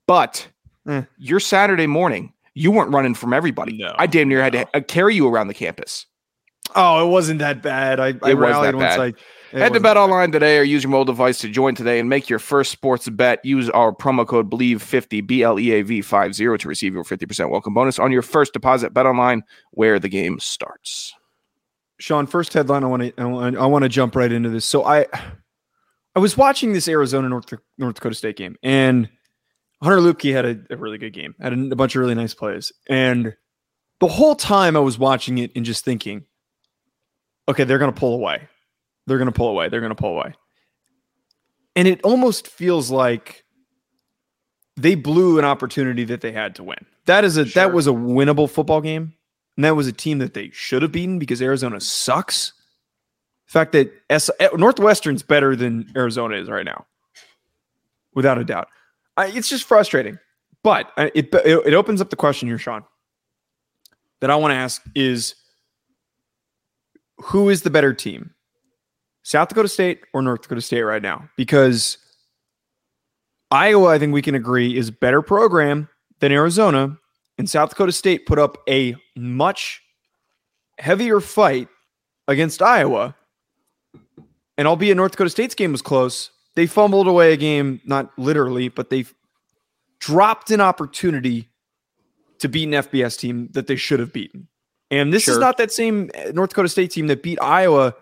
But 0.06 0.48
Eh. 0.88 1.02
your 1.18 1.40
Saturday 1.40 1.86
morning, 1.86 2.32
you 2.54 2.70
weren't 2.70 2.92
running 2.92 3.14
from 3.14 3.32
everybody. 3.32 3.76
No, 3.76 3.94
I 3.98 4.06
damn 4.06 4.28
near 4.28 4.42
had 4.42 4.52
to 4.54 4.66
uh, 4.74 4.80
carry 4.80 5.14
you 5.14 5.28
around 5.28 5.48
the 5.48 5.54
campus. 5.54 6.06
Oh, 6.74 7.06
it 7.06 7.10
wasn't 7.10 7.40
that 7.40 7.62
bad. 7.62 8.00
I, 8.00 8.14
I 8.22 8.32
rallied 8.32 8.74
once 8.74 8.96
bad. 8.96 9.00
I. 9.00 9.12
Head 9.56 9.72
to 9.72 9.80
Bet 9.80 9.96
Online 9.96 10.30
today 10.30 10.58
or 10.58 10.64
use 10.64 10.82
your 10.82 10.90
mobile 10.90 11.06
device 11.06 11.38
to 11.38 11.48
join 11.48 11.74
today 11.74 11.98
and 11.98 12.10
make 12.10 12.28
your 12.28 12.38
first 12.38 12.70
sports 12.70 13.08
bet. 13.08 13.42
Use 13.42 13.70
our 13.70 13.90
promo 13.90 14.26
code 14.26 14.50
BLEAV50, 14.50 15.26
B 15.26 15.42
L 15.42 15.58
E 15.58 15.72
A 15.72 15.80
V 15.80 16.02
50 16.02 16.58
to 16.58 16.68
receive 16.68 16.92
your 16.92 17.04
50% 17.04 17.48
welcome 17.48 17.72
bonus 17.72 17.98
on 17.98 18.12
your 18.12 18.20
first 18.20 18.52
deposit. 18.52 18.92
Bet 18.92 19.06
Online, 19.06 19.42
where 19.70 19.98
the 19.98 20.10
game 20.10 20.38
starts. 20.40 21.14
Sean, 21.98 22.26
first 22.26 22.52
headline. 22.52 22.84
I 22.84 22.86
want 22.86 23.02
to. 23.04 23.12
I 23.16 23.24
want, 23.24 23.56
I 23.56 23.64
want 23.64 23.82
to 23.84 23.88
jump 23.88 24.14
right 24.14 24.30
into 24.30 24.50
this. 24.50 24.66
So 24.66 24.84
I, 24.84 25.06
I 26.14 26.18
was 26.18 26.36
watching 26.36 26.74
this 26.74 26.86
Arizona 26.86 27.26
North 27.30 27.50
North 27.78 27.94
Dakota 27.94 28.14
State 28.14 28.36
game, 28.36 28.56
and 28.62 29.08
Hunter 29.82 30.00
Luepke 30.00 30.34
had 30.34 30.44
a, 30.44 30.58
a 30.68 30.76
really 30.76 30.98
good 30.98 31.14
game. 31.14 31.34
Had 31.40 31.54
a, 31.54 31.70
a 31.72 31.76
bunch 31.76 31.96
of 31.96 32.00
really 32.00 32.14
nice 32.14 32.34
plays, 32.34 32.72
and 32.90 33.34
the 34.00 34.08
whole 34.08 34.34
time 34.34 34.76
I 34.76 34.80
was 34.80 34.98
watching 34.98 35.38
it 35.38 35.52
and 35.56 35.64
just 35.64 35.82
thinking, 35.82 36.26
okay, 37.48 37.64
they're 37.64 37.78
going 37.78 37.94
to 37.94 37.98
pull 37.98 38.12
away. 38.12 38.48
They're 39.06 39.18
going 39.18 39.26
to 39.26 39.32
pull 39.32 39.48
away. 39.48 39.68
They're 39.68 39.80
going 39.80 39.90
to 39.90 39.94
pull 39.94 40.18
away. 40.18 40.34
And 41.74 41.86
it 41.86 42.00
almost 42.02 42.48
feels 42.48 42.90
like 42.90 43.44
they 44.76 44.94
blew 44.94 45.38
an 45.38 45.44
opportunity 45.44 46.04
that 46.04 46.20
they 46.20 46.32
had 46.32 46.54
to 46.56 46.62
win. 46.64 46.78
That 47.06 47.24
is 47.24 47.36
a 47.36 47.46
Sure. 47.46 47.62
that 47.62 47.74
was 47.74 47.86
a 47.86 47.90
winnable 47.92 48.48
football 48.50 48.80
game. 48.80 49.14
And 49.56 49.64
that 49.64 49.76
was 49.76 49.86
a 49.86 49.92
team 49.92 50.18
that 50.18 50.34
they 50.34 50.50
should 50.52 50.82
have 50.82 50.92
beaten 50.92 51.18
because 51.18 51.40
Arizona 51.40 51.80
sucks. 51.80 52.52
The 53.46 53.52
fact 53.52 53.72
that 53.72 53.92
S- 54.10 54.28
eh, 54.40 54.48
Northwestern's 54.54 55.22
better 55.22 55.54
than 55.56 55.90
Arizona 55.96 56.36
is 56.36 56.50
right 56.50 56.64
now, 56.64 56.84
without 58.14 58.38
a 58.38 58.44
doubt. 58.44 58.68
I, 59.16 59.28
it's 59.28 59.48
just 59.48 59.64
frustrating. 59.64 60.18
But 60.62 60.90
it, 60.98 61.32
it 61.32 61.34
it 61.66 61.74
opens 61.74 62.00
up 62.00 62.10
the 62.10 62.16
question 62.16 62.48
here, 62.48 62.58
Sean, 62.58 62.82
that 64.20 64.30
I 64.30 64.36
want 64.36 64.50
to 64.52 64.56
ask 64.56 64.82
is 64.94 65.36
who 67.18 67.48
is 67.48 67.62
the 67.62 67.70
better 67.70 67.94
team, 67.94 68.34
South 69.26 69.48
Dakota 69.48 69.66
State 69.66 70.02
or 70.12 70.22
North 70.22 70.42
Dakota 70.42 70.60
State 70.60 70.82
right 70.82 71.02
now? 71.02 71.28
Because 71.36 71.98
Iowa, 73.50 73.88
I 73.88 73.98
think 73.98 74.14
we 74.14 74.22
can 74.22 74.36
agree, 74.36 74.76
is 74.76 74.92
better 74.92 75.20
program 75.20 75.88
than 76.20 76.30
Arizona, 76.30 76.96
and 77.36 77.50
South 77.50 77.70
Dakota 77.70 77.90
State 77.90 78.26
put 78.26 78.38
up 78.38 78.58
a 78.68 78.94
much 79.16 79.82
heavier 80.78 81.18
fight 81.18 81.66
against 82.28 82.62
Iowa. 82.62 83.16
And 84.56 84.68
albeit 84.68 84.96
North 84.96 85.10
Dakota 85.10 85.30
State's 85.30 85.56
game 85.56 85.72
was 85.72 85.82
close, 85.82 86.30
they 86.54 86.68
fumbled 86.68 87.08
away 87.08 87.32
a 87.32 87.36
game, 87.36 87.80
not 87.84 88.16
literally, 88.16 88.68
but 88.68 88.90
they 88.90 89.06
dropped 89.98 90.52
an 90.52 90.60
opportunity 90.60 91.48
to 92.38 92.48
beat 92.48 92.68
an 92.68 92.80
FBS 92.80 93.18
team 93.18 93.48
that 93.54 93.66
they 93.66 93.74
should 93.74 93.98
have 93.98 94.12
beaten. 94.12 94.46
And 94.92 95.12
this 95.12 95.24
sure. 95.24 95.34
is 95.34 95.40
not 95.40 95.56
that 95.56 95.72
same 95.72 96.12
North 96.32 96.50
Dakota 96.50 96.68
State 96.68 96.92
team 96.92 97.08
that 97.08 97.24
beat 97.24 97.40
Iowa, 97.42 97.96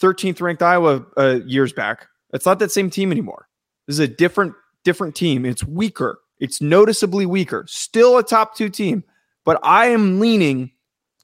13th 0.00 0.40
ranked 0.40 0.62
Iowa 0.62 1.04
uh, 1.16 1.40
years 1.46 1.72
back. 1.72 2.06
It's 2.32 2.46
not 2.46 2.58
that 2.58 2.70
same 2.70 2.90
team 2.90 3.12
anymore. 3.12 3.48
This 3.86 3.94
is 3.94 4.00
a 4.00 4.08
different 4.08 4.54
different 4.84 5.14
team. 5.14 5.44
It's 5.44 5.64
weaker. 5.64 6.18
It's 6.38 6.60
noticeably 6.60 7.26
weaker. 7.26 7.64
Still 7.68 8.18
a 8.18 8.22
top 8.22 8.56
two 8.56 8.68
team, 8.68 9.04
but 9.44 9.58
I 9.62 9.86
am 9.86 10.20
leaning 10.20 10.70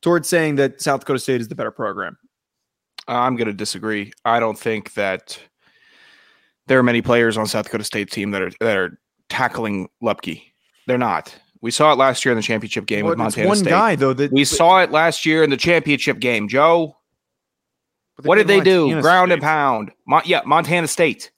towards 0.00 0.28
saying 0.28 0.56
that 0.56 0.80
South 0.80 1.00
Dakota 1.00 1.18
State 1.18 1.40
is 1.40 1.48
the 1.48 1.54
better 1.54 1.70
program. 1.70 2.16
I'm 3.08 3.36
going 3.36 3.46
to 3.46 3.52
disagree. 3.52 4.12
I 4.24 4.40
don't 4.40 4.58
think 4.58 4.94
that 4.94 5.38
there 6.66 6.78
are 6.78 6.82
many 6.82 7.02
players 7.02 7.36
on 7.36 7.46
South 7.46 7.66
Dakota 7.66 7.84
State 7.84 8.10
team 8.10 8.30
that 8.30 8.42
are 8.42 8.50
that 8.60 8.76
are 8.76 8.98
tackling 9.28 9.88
Luepke. 10.02 10.42
They're 10.86 10.98
not. 10.98 11.34
We 11.60 11.70
saw 11.70 11.92
it 11.92 11.98
last 11.98 12.24
year 12.24 12.32
in 12.32 12.36
the 12.36 12.42
championship 12.42 12.86
game 12.86 13.04
well, 13.04 13.12
with 13.12 13.18
Montana 13.18 13.48
one 13.48 13.56
State. 13.56 13.70
guy 13.70 13.96
though. 13.96 14.12
That, 14.12 14.32
we 14.32 14.44
saw 14.44 14.80
it 14.82 14.90
last 14.90 15.24
year 15.24 15.42
in 15.42 15.50
the 15.50 15.56
championship 15.56 16.18
game. 16.18 16.48
Joe, 16.48 16.96
what 18.22 18.36
did 18.36 18.46
they 18.46 18.60
do? 18.60 18.82
Montana 18.82 19.02
Ground 19.02 19.28
State. 19.28 19.32
and 19.34 19.42
pound. 19.42 19.92
Mo- 20.06 20.20
yeah, 20.24 20.40
Montana 20.44 20.88
State. 20.88 21.30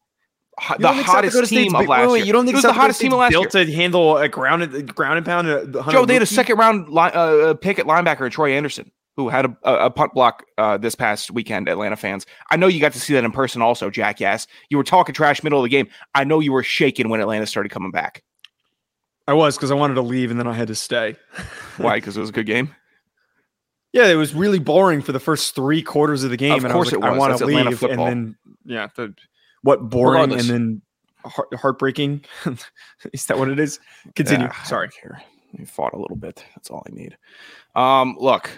Ho- 0.58 0.76
the 0.78 0.92
hottest 0.92 1.48
team 1.48 1.74
of 1.74 1.86
last 1.88 2.14
year. 2.16 2.24
You 2.24 2.32
don't 2.32 2.44
think 2.44 2.54
it 2.54 2.56
was 2.56 2.62
South 2.62 2.74
the 2.74 2.80
hottest 2.80 3.00
team 3.00 3.12
of 3.12 3.18
last 3.18 3.32
built 3.32 3.52
year. 3.54 3.64
to 3.64 3.72
handle 3.72 4.16
a 4.18 4.28
ground 4.28 4.62
and 4.62 4.94
ground 4.94 5.16
and 5.16 5.26
pound? 5.26 5.48
Uh, 5.48 5.90
Joe, 5.90 6.04
they 6.04 6.14
had 6.14 6.22
a 6.22 6.26
second 6.26 6.58
round 6.58 6.88
li- 6.88 7.10
uh, 7.12 7.54
pick 7.54 7.78
at 7.78 7.86
linebacker, 7.86 8.30
Troy 8.30 8.52
Anderson, 8.52 8.92
who 9.16 9.28
had 9.28 9.46
a, 9.46 9.56
a 9.86 9.90
punt 9.90 10.14
block 10.14 10.44
uh, 10.56 10.76
this 10.76 10.94
past 10.94 11.32
weekend. 11.32 11.68
Atlanta 11.68 11.96
fans, 11.96 12.24
I 12.50 12.56
know 12.56 12.68
you 12.68 12.80
got 12.80 12.92
to 12.92 13.00
see 13.00 13.14
that 13.14 13.24
in 13.24 13.32
person, 13.32 13.62
also, 13.62 13.90
jackass. 13.90 14.46
You 14.70 14.76
were 14.76 14.84
talking 14.84 15.12
trash 15.12 15.42
middle 15.42 15.58
of 15.58 15.64
the 15.64 15.70
game. 15.70 15.88
I 16.14 16.22
know 16.22 16.38
you 16.38 16.52
were 16.52 16.62
shaking 16.62 17.08
when 17.08 17.20
Atlanta 17.20 17.46
started 17.46 17.70
coming 17.70 17.90
back. 17.90 18.22
I 19.26 19.32
was 19.32 19.56
because 19.56 19.70
I 19.70 19.74
wanted 19.74 19.94
to 19.94 20.02
leave 20.02 20.30
and 20.30 20.38
then 20.38 20.46
I 20.46 20.52
had 20.52 20.68
to 20.68 20.74
stay. 20.74 21.16
Why? 21.78 21.96
Because 21.98 22.16
it 22.16 22.20
was 22.20 22.28
a 22.28 22.32
good 22.32 22.46
game. 22.46 22.74
Yeah, 23.94 24.08
it 24.08 24.16
was 24.16 24.34
really 24.34 24.58
boring 24.58 25.00
for 25.02 25.12
the 25.12 25.20
first 25.20 25.54
three 25.54 25.80
quarters 25.80 26.24
of 26.24 26.30
the 26.30 26.36
game. 26.36 26.58
Of 26.58 26.64
and 26.64 26.72
course, 26.72 26.92
I, 26.92 26.96
was 26.96 27.02
like, 27.02 27.12
it 27.12 27.14
was. 27.14 27.16
I 27.16 27.28
want 27.28 27.38
to 27.38 27.46
leave, 27.46 27.78
football. 27.78 28.06
and 28.08 28.34
then 28.34 28.36
yeah, 28.64 28.88
the, 28.96 29.14
what 29.62 29.88
boring 29.88 30.22
Regardless. 30.22 30.50
and 30.50 30.82
then 31.24 31.30
heart, 31.30 31.54
heartbreaking. 31.54 32.24
is 33.12 33.26
that 33.26 33.38
what 33.38 33.48
it 33.48 33.60
is? 33.60 33.78
Continue. 34.16 34.46
Yeah, 34.46 34.62
Sorry, 34.64 34.90
here 35.00 35.22
we 35.56 35.64
fought 35.64 35.92
a 35.94 35.96
little 35.96 36.16
bit. 36.16 36.44
That's 36.56 36.70
all 36.70 36.84
I 36.84 36.92
need. 36.92 37.16
Um, 37.76 38.16
look, 38.18 38.50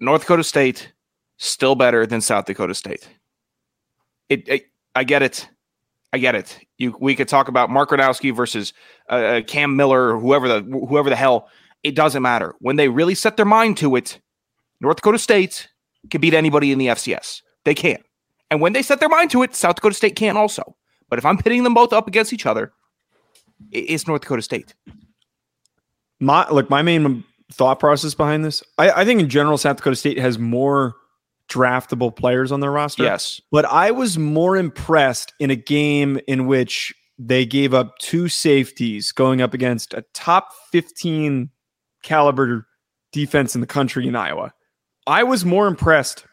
North 0.00 0.22
Dakota 0.22 0.42
State 0.42 0.90
still 1.36 1.74
better 1.74 2.06
than 2.06 2.22
South 2.22 2.46
Dakota 2.46 2.74
State. 2.74 3.10
It, 4.30 4.48
it 4.48 4.62
I 4.94 5.04
get 5.04 5.22
it. 5.22 5.46
I 6.14 6.18
get 6.18 6.34
it. 6.34 6.58
You 6.78 6.96
we 6.98 7.14
could 7.14 7.28
talk 7.28 7.48
about 7.48 7.68
Mark 7.68 7.90
Gronowski 7.90 8.34
versus 8.34 8.72
uh, 9.10 9.14
uh, 9.14 9.40
Cam 9.42 9.76
Miller 9.76 10.16
or 10.16 10.18
whoever 10.18 10.48
the 10.48 10.62
whoever 10.62 11.10
the 11.10 11.16
hell. 11.16 11.50
It 11.82 11.94
doesn't 11.94 12.22
matter 12.22 12.54
when 12.58 12.76
they 12.76 12.88
really 12.88 13.14
set 13.14 13.36
their 13.36 13.46
mind 13.46 13.76
to 13.78 13.96
it. 13.96 14.20
North 14.80 14.96
Dakota 14.96 15.18
State 15.18 15.68
can 16.10 16.20
beat 16.20 16.34
anybody 16.34 16.72
in 16.72 16.78
the 16.78 16.88
FCS. 16.88 17.42
They 17.64 17.74
can, 17.74 17.98
and 18.50 18.60
when 18.60 18.72
they 18.72 18.82
set 18.82 19.00
their 19.00 19.08
mind 19.08 19.30
to 19.32 19.42
it, 19.42 19.54
South 19.54 19.76
Dakota 19.76 19.94
State 19.94 20.16
can 20.16 20.36
also. 20.36 20.76
But 21.08 21.18
if 21.18 21.24
I'm 21.24 21.38
pitting 21.38 21.62
them 21.64 21.74
both 21.74 21.92
up 21.92 22.08
against 22.08 22.32
each 22.32 22.46
other, 22.46 22.72
it's 23.70 24.06
North 24.06 24.22
Dakota 24.22 24.42
State. 24.42 24.74
My 26.20 26.48
look, 26.50 26.70
my 26.70 26.82
main 26.82 27.24
thought 27.52 27.80
process 27.80 28.14
behind 28.14 28.44
this, 28.44 28.62
I, 28.78 28.90
I 28.90 29.04
think 29.04 29.20
in 29.20 29.28
general, 29.28 29.58
South 29.58 29.76
Dakota 29.76 29.96
State 29.96 30.18
has 30.18 30.38
more 30.38 30.94
draftable 31.48 32.14
players 32.14 32.52
on 32.52 32.60
their 32.60 32.70
roster. 32.70 33.02
Yes. 33.02 33.40
But 33.50 33.64
I 33.64 33.90
was 33.90 34.18
more 34.18 34.56
impressed 34.56 35.34
in 35.40 35.50
a 35.50 35.56
game 35.56 36.20
in 36.26 36.46
which 36.46 36.94
they 37.18 37.44
gave 37.44 37.74
up 37.74 37.98
two 37.98 38.28
safeties 38.28 39.12
going 39.12 39.42
up 39.42 39.52
against 39.52 39.92
a 39.92 40.04
top 40.14 40.52
15 40.70 41.50
caliber 42.02 42.66
defense 43.12 43.54
in 43.54 43.60
the 43.60 43.66
country 43.66 44.06
in 44.06 44.16
Iowa. 44.16 44.52
I 45.06 45.24
was 45.24 45.44
more 45.44 45.66
impressed 45.66 46.24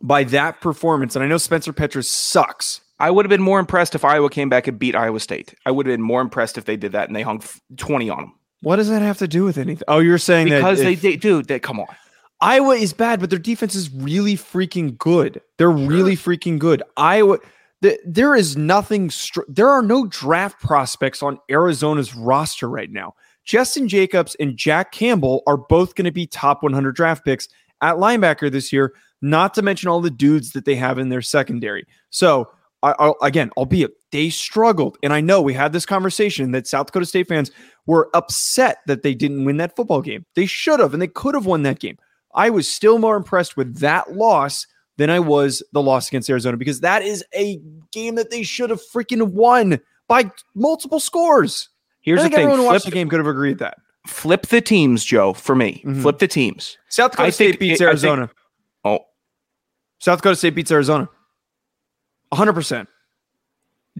by 0.00 0.24
that 0.24 0.60
performance. 0.60 1.16
And 1.16 1.24
I 1.24 1.28
know 1.28 1.38
Spencer 1.38 1.72
Petras 1.72 2.04
sucks. 2.04 2.80
I 2.98 3.10
would 3.10 3.24
have 3.24 3.30
been 3.30 3.42
more 3.42 3.58
impressed 3.58 3.94
if 3.94 4.04
Iowa 4.04 4.28
came 4.28 4.48
back 4.48 4.66
and 4.66 4.78
beat 4.78 4.94
Iowa 4.94 5.20
State. 5.20 5.54
I 5.64 5.70
would 5.70 5.86
have 5.86 5.94
been 5.94 6.02
more 6.02 6.20
impressed 6.20 6.58
if 6.58 6.66
they 6.66 6.76
did 6.76 6.92
that 6.92 7.08
and 7.08 7.16
they 7.16 7.22
hung 7.22 7.42
20 7.76 8.10
on 8.10 8.18
them. 8.18 8.34
What 8.62 8.76
does 8.76 8.90
that 8.90 9.00
have 9.00 9.18
to 9.18 9.28
do 9.28 9.44
with 9.44 9.56
anything? 9.56 9.84
Oh, 9.88 10.00
you're 10.00 10.18
saying 10.18 10.50
because 10.50 10.78
that 10.78 10.84
they, 10.84 10.94
they, 10.94 11.16
dude, 11.16 11.48
they 11.48 11.58
come 11.58 11.80
on. 11.80 11.86
Iowa 12.42 12.74
is 12.74 12.92
bad, 12.92 13.20
but 13.20 13.30
their 13.30 13.38
defense 13.38 13.74
is 13.74 13.92
really 13.92 14.34
freaking 14.34 14.96
good. 14.98 15.40
They're 15.56 15.76
sure. 15.76 15.88
really 15.88 16.16
freaking 16.16 16.58
good. 16.58 16.82
Iowa, 16.96 17.38
the, 17.80 17.98
there 18.06 18.34
is 18.34 18.56
nothing. 18.56 19.10
Str- 19.10 19.40
there 19.48 19.68
are 19.68 19.82
no 19.82 20.06
draft 20.06 20.60
prospects 20.60 21.22
on 21.22 21.38
Arizona's 21.50 22.14
roster 22.14 22.68
right 22.68 22.90
now. 22.90 23.14
Jestin 23.46 23.88
Jacobs 23.88 24.36
and 24.38 24.56
Jack 24.56 24.92
Campbell 24.92 25.42
are 25.46 25.56
both 25.56 25.94
going 25.94 26.04
to 26.04 26.12
be 26.12 26.26
top 26.26 26.62
100 26.62 26.94
draft 26.94 27.24
picks 27.24 27.48
at 27.80 27.96
linebacker 27.96 28.50
this 28.50 28.72
year. 28.72 28.94
Not 29.22 29.54
to 29.54 29.62
mention 29.62 29.88
all 29.88 30.00
the 30.00 30.10
dudes 30.10 30.52
that 30.52 30.64
they 30.64 30.76
have 30.76 30.98
in 30.98 31.10
their 31.10 31.22
secondary. 31.22 31.86
So 32.10 32.50
I, 32.82 32.94
I, 32.98 33.12
again, 33.22 33.50
albeit 33.56 33.92
they 34.12 34.30
struggled, 34.30 34.96
and 35.02 35.12
I 35.12 35.20
know 35.20 35.42
we 35.42 35.52
had 35.52 35.72
this 35.72 35.84
conversation 35.84 36.52
that 36.52 36.66
South 36.66 36.86
Dakota 36.86 37.06
State 37.06 37.28
fans 37.28 37.50
were 37.86 38.08
upset 38.14 38.78
that 38.86 39.02
they 39.02 39.14
didn't 39.14 39.44
win 39.44 39.58
that 39.58 39.76
football 39.76 40.00
game. 40.00 40.24
They 40.34 40.46
should 40.46 40.80
have, 40.80 40.94
and 40.94 41.02
they 41.02 41.08
could 41.08 41.34
have 41.34 41.46
won 41.46 41.62
that 41.64 41.80
game. 41.80 41.98
I 42.34 42.50
was 42.50 42.70
still 42.70 42.98
more 42.98 43.16
impressed 43.16 43.56
with 43.56 43.78
that 43.78 44.12
loss 44.12 44.66
than 44.96 45.10
I 45.10 45.18
was 45.18 45.62
the 45.72 45.82
loss 45.82 46.08
against 46.08 46.30
Arizona 46.30 46.56
because 46.56 46.80
that 46.80 47.02
is 47.02 47.24
a 47.34 47.60
game 47.92 48.14
that 48.16 48.30
they 48.30 48.42
should 48.42 48.70
have 48.70 48.80
freaking 48.94 49.32
won 49.32 49.80
by 50.08 50.30
multiple 50.54 51.00
scores. 51.00 51.68
Here's 52.00 52.20
I 52.20 52.24
the 52.24 52.28
thing: 52.30 52.38
everyone 52.40 52.58
who 52.58 52.64
watched 52.66 52.84
the 52.84 52.90
game 52.90 53.08
could 53.08 53.18
have 53.18 53.26
agreed 53.26 53.58
that. 53.58 53.78
Flip 54.06 54.46
the 54.46 54.60
teams, 54.60 55.04
Joe. 55.04 55.32
For 55.32 55.54
me, 55.54 55.82
mm-hmm. 55.84 56.02
flip 56.02 56.18
the 56.18 56.28
teams. 56.28 56.78
South 56.88 57.12
Dakota 57.12 57.26
I 57.26 57.30
State 57.30 57.58
beats 57.58 57.80
Arizona. 57.80 58.28
Think, 58.28 58.36
oh, 58.84 58.98
South 59.98 60.18
Dakota 60.18 60.36
State 60.36 60.54
beats 60.54 60.70
Arizona. 60.70 61.08
100. 62.30 62.52
percent 62.52 62.88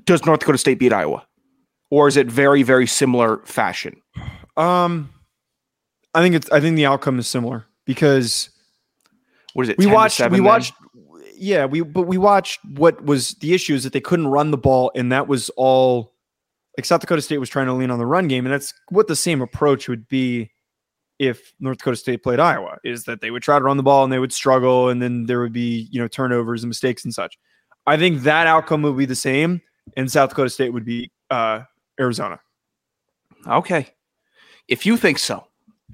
Does 0.04 0.25
North 0.25 0.40
Dakota 0.40 0.59
State 0.59 0.78
beat 0.78 0.92
Iowa, 0.92 1.26
or 1.90 2.09
is 2.09 2.16
it 2.16 2.28
very, 2.28 2.62
very 2.62 2.87
similar 2.87 3.38
fashion? 3.45 4.00
Um, 4.57 5.11
I 6.14 6.23
think 6.23 6.35
it's. 6.35 6.50
I 6.50 6.61
think 6.61 6.76
the 6.76 6.87
outcome 6.87 7.19
is 7.19 7.26
similar 7.26 7.66
because 7.85 8.50
what 9.52 9.64
is 9.64 9.69
it? 9.71 9.78
We 9.78 9.87
watched. 9.87 10.21
We 10.30 10.40
watched. 10.40 10.75
Yeah, 11.37 11.66
we 11.66 11.80
but 11.80 12.02
we 12.02 12.19
watched 12.19 12.61
what 12.64 13.04
was 13.04 13.33
the 13.35 13.54
issue 13.54 13.75
is 13.75 13.85
that 13.85 13.92
they 13.92 14.00
couldn't 14.00 14.28
run 14.28 14.50
the 14.50 14.59
ball, 14.59 14.90
and 14.95 15.12
that 15.12 15.28
was 15.28 15.50
all. 15.50 16.14
Like 16.80 16.87
South 16.87 17.02
Dakota 17.02 17.20
State 17.20 17.37
was 17.37 17.50
trying 17.50 17.66
to 17.66 17.75
lean 17.75 17.90
on 17.90 17.99
the 17.99 18.06
run 18.06 18.26
game, 18.26 18.46
and 18.46 18.52
that's 18.54 18.72
what 18.88 19.06
the 19.06 19.14
same 19.14 19.42
approach 19.42 19.87
would 19.87 20.08
be 20.08 20.50
if 21.18 21.52
North 21.60 21.76
Dakota 21.76 21.99
State 21.99 22.22
played 22.22 22.40
Iowa. 22.40 22.78
Is 22.84 23.04
that 23.04 23.20
they 23.20 23.30
would 23.30 23.42
try 23.42 23.58
to 23.58 23.62
run 23.66 23.76
the 23.76 23.82
ball 23.82 24.02
and 24.02 24.10
they 24.10 24.18
would 24.18 24.32
struggle, 24.32 24.88
and 24.88 25.02
then 25.02 25.26
there 25.26 25.40
would 25.40 25.52
be 25.52 25.88
you 25.90 26.00
know 26.00 26.08
turnovers 26.08 26.62
and 26.62 26.70
mistakes 26.70 27.04
and 27.04 27.12
such. 27.12 27.38
I 27.87 27.99
think 27.99 28.22
that 28.22 28.46
outcome 28.46 28.80
would 28.80 28.96
be 28.96 29.04
the 29.04 29.14
same, 29.14 29.60
and 29.94 30.10
South 30.10 30.30
Dakota 30.30 30.49
State 30.49 30.72
would 30.72 30.87
be 30.87 31.10
uh, 31.28 31.64
Arizona. 32.00 32.40
Okay, 33.46 33.88
if 34.66 34.87
you 34.87 34.96
think 34.96 35.18
so, 35.18 35.49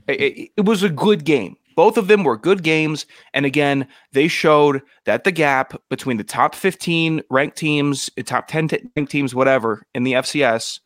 it, 0.06 0.50
it 0.56 0.66
was 0.66 0.84
a 0.84 0.88
good 0.88 1.24
game. 1.24 1.56
Both 1.76 1.98
of 1.98 2.08
them 2.08 2.24
were 2.24 2.36
good 2.36 2.62
games. 2.62 3.06
And 3.34 3.46
again, 3.46 3.86
they 4.12 4.28
showed 4.28 4.82
that 5.04 5.24
the 5.24 5.32
gap 5.32 5.80
between 5.90 6.16
the 6.16 6.24
top 6.24 6.54
15 6.54 7.22
ranked 7.30 7.56
teams, 7.56 8.10
uh, 8.18 8.22
top 8.22 8.48
10 8.48 8.70
ranked 8.96 9.12
teams, 9.12 9.34
whatever, 9.34 9.86
in 9.94 10.02
the 10.02 10.14
FCS, 10.14 10.80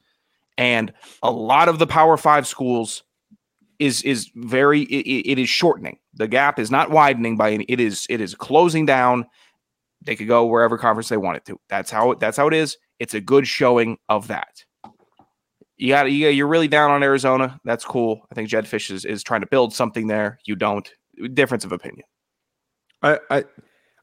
and 0.58 0.92
a 1.22 1.30
lot 1.30 1.68
of 1.68 1.78
the 1.78 1.86
Power 1.86 2.16
Five 2.16 2.46
schools 2.46 3.04
is 3.78 4.02
is 4.02 4.30
very 4.34 4.82
it, 4.82 5.32
it 5.32 5.38
is 5.38 5.48
shortening. 5.48 5.98
The 6.14 6.28
gap 6.28 6.58
is 6.58 6.70
not 6.70 6.90
widening 6.90 7.36
by 7.36 7.52
any. 7.52 7.64
It 7.64 7.80
is 7.80 8.06
it 8.10 8.20
is 8.20 8.34
closing 8.34 8.84
down. 8.84 9.24
They 10.02 10.16
could 10.16 10.28
go 10.28 10.44
wherever 10.44 10.76
conference 10.76 11.08
they 11.08 11.16
wanted 11.16 11.44
to. 11.46 11.58
That's 11.68 11.90
how 11.90 12.14
that's 12.14 12.36
how 12.36 12.48
it 12.48 12.54
is. 12.54 12.76
It's 12.98 13.14
a 13.14 13.20
good 13.20 13.46
showing 13.46 13.96
of 14.08 14.28
that 14.28 14.64
you 15.80 15.88
got 15.88 16.12
you, 16.12 16.28
you're 16.28 16.46
really 16.46 16.68
down 16.68 16.90
on 16.90 17.02
Arizona. 17.02 17.58
That's 17.64 17.86
cool. 17.86 18.20
I 18.30 18.34
think 18.34 18.50
Jedd 18.50 18.66
Fisch 18.66 18.90
is, 18.90 19.06
is 19.06 19.22
trying 19.22 19.40
to 19.40 19.46
build 19.46 19.72
something 19.72 20.08
there. 20.08 20.38
You 20.44 20.54
don't. 20.54 20.86
Difference 21.32 21.64
of 21.64 21.72
opinion. 21.72 22.04
I, 23.02 23.18
I 23.30 23.44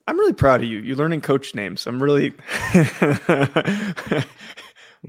I'm 0.07 0.17
really 0.17 0.33
proud 0.33 0.63
of 0.63 0.67
you. 0.67 0.79
You're 0.79 0.95
learning 0.95 1.21
coach 1.21 1.53
names. 1.53 1.85
I'm 1.85 2.01
really. 2.01 2.25
you 2.73 2.83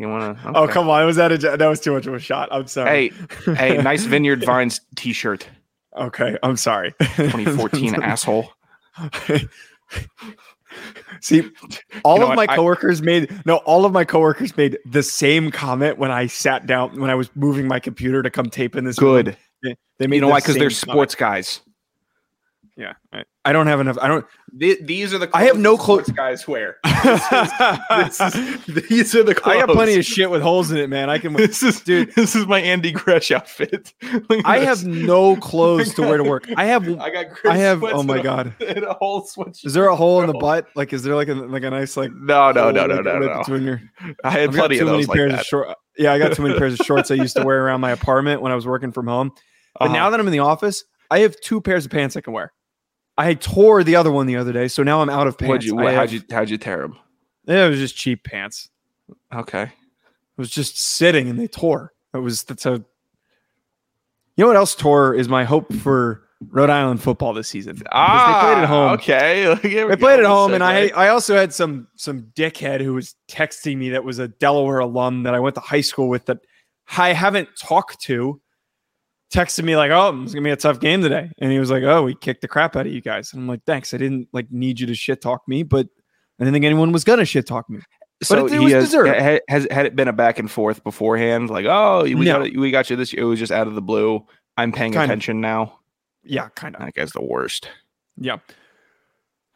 want 0.09 0.37
to? 0.37 0.43
Oh, 0.45 0.51
okay. 0.51 0.55
Oh 0.55 0.69
come 0.69 0.91
on! 0.91 1.07
Was 1.07 1.17
that 1.17 1.33
a 1.33 1.39
that 1.57 1.67
was 1.67 1.81
too 1.81 1.93
much 1.93 2.07
of 2.07 2.13
a 2.13 2.19
shot? 2.19 2.51
I'm 2.53 2.67
sorry. 2.67 3.15
Hey, 3.47 3.55
hey, 3.55 3.79
nice 3.83 4.05
Vineyard 4.05 4.45
Vines 4.45 4.83
T-shirt. 4.95 5.49
Okay, 5.97 6.37
I'm 6.43 6.59
sorry. 6.59 6.93
2014 7.01 8.03
asshole. 8.03 8.53
See, 11.21 11.51
all 12.05 12.15
You 12.17 12.21
know 12.21 12.25
of 12.31 12.37
what? 12.37 12.47
my 12.49 12.53
I- 12.53 12.57
coworkers 12.57 13.03
made 13.03 13.31
no, 13.47 13.57
all 13.59 13.85
of 13.85 13.93
my 13.93 14.05
coworkers 14.05 14.57
made 14.57 14.79
the 14.85 15.03
same 15.03 15.51
comment 15.51 15.99
when 15.99 16.11
I 16.11 16.27
sat 16.27 16.67
down 16.67 17.01
when 17.01 17.11
I 17.11 17.15
was 17.15 17.31
moving 17.35 17.67
my 17.67 17.81
computer 17.81 18.23
to 18.23 18.31
come 18.31 18.47
tape 18.51 18.77
in 18.77 18.85
this. 18.85 19.01
room. 19.01 19.25
Good. 19.25 19.37
They, 19.63 19.75
they 19.99 20.07
made 20.07 20.17
You 20.17 20.21
know 20.23 20.29
why? 20.29 20.41
Because 20.41 20.57
they're 20.57 20.71
sports 20.71 21.15
guys. 21.15 21.61
Yeah, 22.79 22.93
I, 23.13 23.25
I 23.45 23.53
don't 23.53 23.67
have 23.67 23.81
enough. 23.81 23.99
I 24.01 24.07
don't. 24.07 24.25
these 24.55 25.13
are 25.13 25.19
the. 25.19 25.29
I 25.35 25.43
have 25.47 25.59
no 25.59 25.77
clothes- 25.77 26.11
guys 26.11 26.47
wear. 26.47 26.77
I 26.85 28.09
these 28.89 29.15
are 29.17 29.25
the. 29.25 29.35
Clothes. 29.35 29.57
got 29.67 29.69
plenty 29.71 29.97
of 29.97 30.05
shit 30.05 30.31
with 30.31 30.43
holes 30.43 30.71
in 30.71 30.79
it, 30.79 30.89
man. 30.89 31.11
I 31.11 31.19
can. 31.19 31.33
This 31.39 31.63
is 31.63 31.81
Dude. 31.81 32.15
This 32.15 32.37
is 32.37 32.47
my 32.47 32.61
Andy 32.61 32.93
Gresh 32.93 33.33
outfit. 33.33 33.93
I 34.45 34.59
have 34.61 34.85
no 34.87 35.35
clothes 35.37 35.93
to 35.95 36.03
wear 36.03 36.19
to 36.19 36.23
work. 36.25 36.49
I 36.57 36.67
have. 36.67 36.89
I 37.01 37.11
got. 37.11 37.31
Chris 37.31 37.53
I 37.53 37.57
have. 37.57 37.83
Oh 37.83 38.05
my 38.05 38.23
god. 38.23 38.55
A 38.61 38.95
whole 38.95 39.23
sweatshirt. 39.27 39.67
Is 39.67 39.73
there 39.75 39.89
a 39.89 39.97
hole 39.97 40.21
in 40.21 40.29
the 40.29 40.35
butt? 40.35 40.69
Like, 40.77 40.93
is 40.93 41.03
there 41.03 41.17
like 41.17 41.29
a 41.29 41.35
like 41.35 41.65
a 41.65 41.71
nice 41.71 41.97
like? 41.97 42.13
No, 42.15 42.53
no, 42.53 42.71
no, 42.71 42.87
no, 42.87 43.01
no, 43.01 43.19
no. 43.19 43.39
Between 43.39 43.65
your, 43.65 43.83
I 44.23 44.31
had 44.31 44.51
I've 44.51 44.55
plenty 44.55 44.79
too 44.79 44.87
of 44.87 44.93
many 44.93 45.05
like 45.05 45.17
pairs 45.17 45.33
that. 45.33 45.41
of 45.41 45.47
short. 45.47 45.77
Yeah, 45.97 46.13
I 46.13 46.19
got 46.21 46.33
too 46.35 46.43
many 46.43 46.57
pairs 46.57 46.79
of 46.79 46.87
shorts 46.87 47.11
I 47.11 47.15
used 47.15 47.35
to 47.37 47.43
wear 47.45 47.65
around 47.65 47.81
my 47.81 47.91
apartment 47.91 48.41
when 48.41 48.53
I 48.53 48.55
was 48.55 48.67
working 48.69 48.93
from 48.93 49.09
home. 49.09 49.33
But 49.79 49.87
Uh-huh. 49.87 49.95
now 49.95 50.11
that 50.11 50.21
I'm 50.21 50.27
in 50.27 50.33
the 50.33 50.39
office, 50.41 50.85
I 51.11 51.21
have 51.21 51.35
two 51.41 51.61
pairs 51.61 51.87
of 51.87 51.91
pants 51.91 52.17
I 52.17 52.21
can 52.21 52.33
wear. 52.33 52.53
I 53.19 53.35
tore 53.35 53.83
the 53.83 53.97
other 53.97 54.13
one 54.13 54.27
the 54.27 54.37
other 54.37 54.53
day, 54.53 54.69
so 54.69 54.85
now 54.85 55.03
I'm 55.03 55.11
out 55.11 55.27
of 55.27 55.37
pants. 55.37 55.49
What'd 55.49 55.65
you? 55.65 55.75
What, 55.75 55.93
how'd 55.93 56.13
you? 56.13 56.23
How'd 56.31 56.49
you 56.49 56.57
tear 56.57 56.83
them? 56.83 56.97
It 57.47 57.69
was 57.69 57.81
just 57.81 57.97
cheap 57.97 58.23
pants. 58.23 58.71
Okay. 59.35 59.63
It 59.65 59.71
was 60.41 60.51
just 60.51 60.79
sitting 60.79 61.29
and 61.29 61.39
they 61.39 61.49
tore. 61.49 61.93
It 62.15 62.19
was 62.19 62.45
that's 62.45 62.65
a. 62.65 62.85
You 64.37 64.45
know 64.45 64.47
what 64.47 64.57
else 64.57 64.77
tore 64.77 65.15
is 65.15 65.29
my 65.29 65.43
hope 65.43 65.73
for 65.73 66.23
Rhode 66.49 66.71
Island 66.71 67.03
football 67.03 67.35
this 67.35 67.49
season. 67.49 67.83
Ah, 67.91 68.41
they 68.41 68.47
played 68.47 68.63
at 68.63 68.69
home. 68.69 68.91
Okay. 68.93 69.59
They 69.89 69.97
played 69.97 70.21
at 70.21 70.27
home, 70.27 70.55
and 70.55 70.63
I 70.63 70.89
I 70.89 71.09
also 71.09 71.37
had 71.37 71.53
some 71.53 71.89
some 71.97 72.31
dickhead 72.37 72.81
who 72.81 72.95
was 72.95 73.17
texting 73.29 73.79
me 73.79 73.91
that 73.91 74.05
was 74.05 74.21
a 74.21 74.29
Delaware 74.29 74.79
alum 74.79 75.25
that 75.25 75.35
I 75.35 75.41
went 75.41 75.57
to 75.57 75.61
high 75.61 75.81
school 75.81 76.09
with 76.09 76.27
that 76.27 76.39
I 76.97 77.13
haven't 77.13 77.49
talked 77.59 78.01
to. 78.03 78.41
Texted 79.33 79.63
me 79.65 79.77
like, 79.77 79.91
"Oh, 79.91 80.23
it's 80.23 80.33
gonna 80.33 80.45
be 80.45 80.51
a 80.51 80.57
tough 80.57 80.81
game 80.81 81.03
today," 81.03 81.31
and 81.39 81.53
he 81.53 81.59
was 81.59 81.71
like, 81.71 81.83
"Oh, 81.83 82.03
we 82.03 82.15
kicked 82.15 82.41
the 82.41 82.49
crap 82.49 82.77
out 82.77 82.87
of 82.87 82.93
you 82.93 83.01
guys." 83.03 83.33
And 83.33 83.43
I'm 83.43 83.49
like, 83.49 83.63
"Thanks, 83.67 83.93
I 83.93 83.99
didn't 83.99 84.29
like 84.33 84.51
need 84.51 84.81
you 84.81 84.87
to 84.87 84.95
shit 84.95 85.21
talk 85.21 85.47
me, 85.47 85.63
but 85.63 85.87
I 86.41 86.45
didn't 86.45 86.55
think 86.55 86.65
anyone 86.65 86.93
was 86.93 87.05
gonna 87.05 87.25
shit 87.27 87.47
talk 87.47 87.69
me." 87.69 87.81
so 88.23 88.47
it- 88.47 88.53
it 88.53 88.59
he 88.59 88.65
was 88.65 88.73
has, 88.73 88.85
deserved. 88.87 89.43
has 89.49 89.67
had 89.71 89.87
it 89.87 89.95
been 89.95 90.09
a 90.09 90.13
back 90.13 90.39
and 90.39 90.51
forth 90.51 90.83
beforehand, 90.83 91.51
like 91.51 91.67
oh 91.69 92.03
we 92.05 92.15
No. 92.15 92.41
got 92.45 92.57
we 92.57 92.71
got 92.71 92.89
you 92.91 92.97
this. 92.97 93.13
Year." 93.13 93.23
It 93.23 93.27
was 93.27 93.39
just 93.39 93.53
out 93.53 93.67
of 93.67 93.75
the 93.75 93.83
blue. 93.83 94.27
I'm 94.57 94.73
paying 94.73 94.93
Kind 94.93 95.05
of. 95.05 95.11
attention 95.11 95.41
now. 95.43 95.79
Yeah, 96.25 96.49
kind 96.57 96.75
of. 96.75 96.81
That 96.85 96.95
guy's 96.95 97.13
the 97.13 97.23
worst. 97.23 97.69
Yeah. 98.17 98.39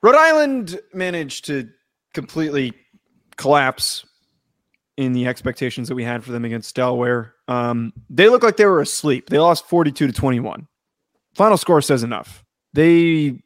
Rhode 0.02 0.14
Island 0.16 0.78
managed 0.92 1.46
to 1.46 1.68
completely 2.14 2.72
collapse 3.36 4.04
in 4.96 5.12
the 5.12 5.26
expectations 5.26 5.88
that 5.88 5.94
we 5.94 6.04
had 6.04 6.22
for 6.22 6.32
them 6.32 6.44
against 6.44 6.74
Delaware. 6.74 7.34
Um, 7.48 7.92
they 8.10 8.28
look 8.28 8.42
like 8.42 8.56
they 8.56 8.66
were 8.66 8.80
asleep. 8.80 9.28
They 9.28 9.38
lost 9.38 9.66
42 9.66 10.06
to 10.06 10.12
21. 10.12 10.66
Final 11.34 11.56
score 11.56 11.80
says 11.80 12.02
enough. 12.02 12.44
They 12.74 13.42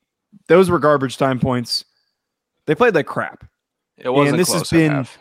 those 0.48 0.70
were 0.70 0.78
garbage 0.78 1.16
time 1.16 1.38
points. 1.40 1.84
They 2.66 2.74
played 2.74 2.94
like 2.94 3.06
crap. 3.06 3.44
It 3.96 4.08
wasn't 4.08 4.38
this 4.38 4.52
has 4.52 4.68
been- 4.70 4.92
have. 4.92 5.16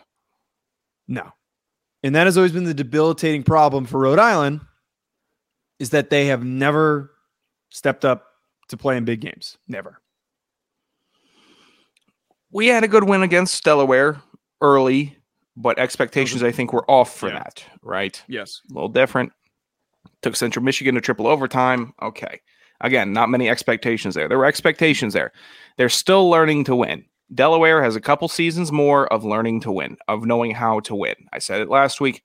No. 1.08 1.32
And 2.02 2.14
that 2.14 2.26
has 2.26 2.36
always 2.36 2.52
been 2.52 2.64
the 2.64 2.74
debilitating 2.74 3.42
problem 3.42 3.84
for 3.86 4.00
Rhode 4.00 4.18
Island 4.18 4.60
is 5.78 5.90
that 5.90 6.10
they 6.10 6.26
have 6.26 6.44
never 6.44 7.12
stepped 7.70 8.04
up 8.04 8.26
to 8.68 8.76
play 8.76 8.96
in 8.96 9.04
big 9.04 9.20
games. 9.20 9.56
Never. 9.68 10.00
we 12.50 12.68
had 12.68 12.84
a 12.84 12.88
good 12.88 13.04
win 13.04 13.22
against 13.22 13.62
Delaware 13.64 14.20
early, 14.60 15.16
but 15.56 15.78
expectations 15.78 16.42
I 16.42 16.52
think 16.52 16.72
were 16.72 16.88
off 16.90 17.16
for 17.16 17.28
Yeah. 17.28 17.38
that. 17.38 17.64
Right. 17.82 18.22
Yes. 18.28 18.60
a 18.70 18.74
little 18.74 18.88
different. 18.88 19.32
Took 20.22 20.36
Central 20.36 20.64
Michigan 20.64 20.94
to 20.94 21.00
triple 21.00 21.26
overtime. 21.26 21.92
Okay. 22.02 22.40
Again, 22.80 23.12
not 23.12 23.30
many 23.30 23.48
expectations 23.48 24.14
there. 24.14 24.28
There 24.28 24.38
were 24.38 24.44
expectations 24.44 25.14
there. 25.14 25.32
They're 25.78 25.88
still 25.88 26.28
learning 26.28 26.64
to 26.64 26.76
win. 26.76 27.04
Delaware 27.34 27.82
has 27.82 27.96
a 27.96 28.00
couple 28.00 28.28
seasons 28.28 28.70
more 28.70 29.06
of 29.12 29.24
learning 29.24 29.60
to 29.62 29.72
win, 29.72 29.96
of 30.08 30.24
knowing 30.26 30.52
how 30.52 30.80
to 30.80 30.94
win. 30.94 31.14
I 31.32 31.38
said 31.38 31.60
it 31.60 31.68
last 31.68 32.00
week. 32.00 32.22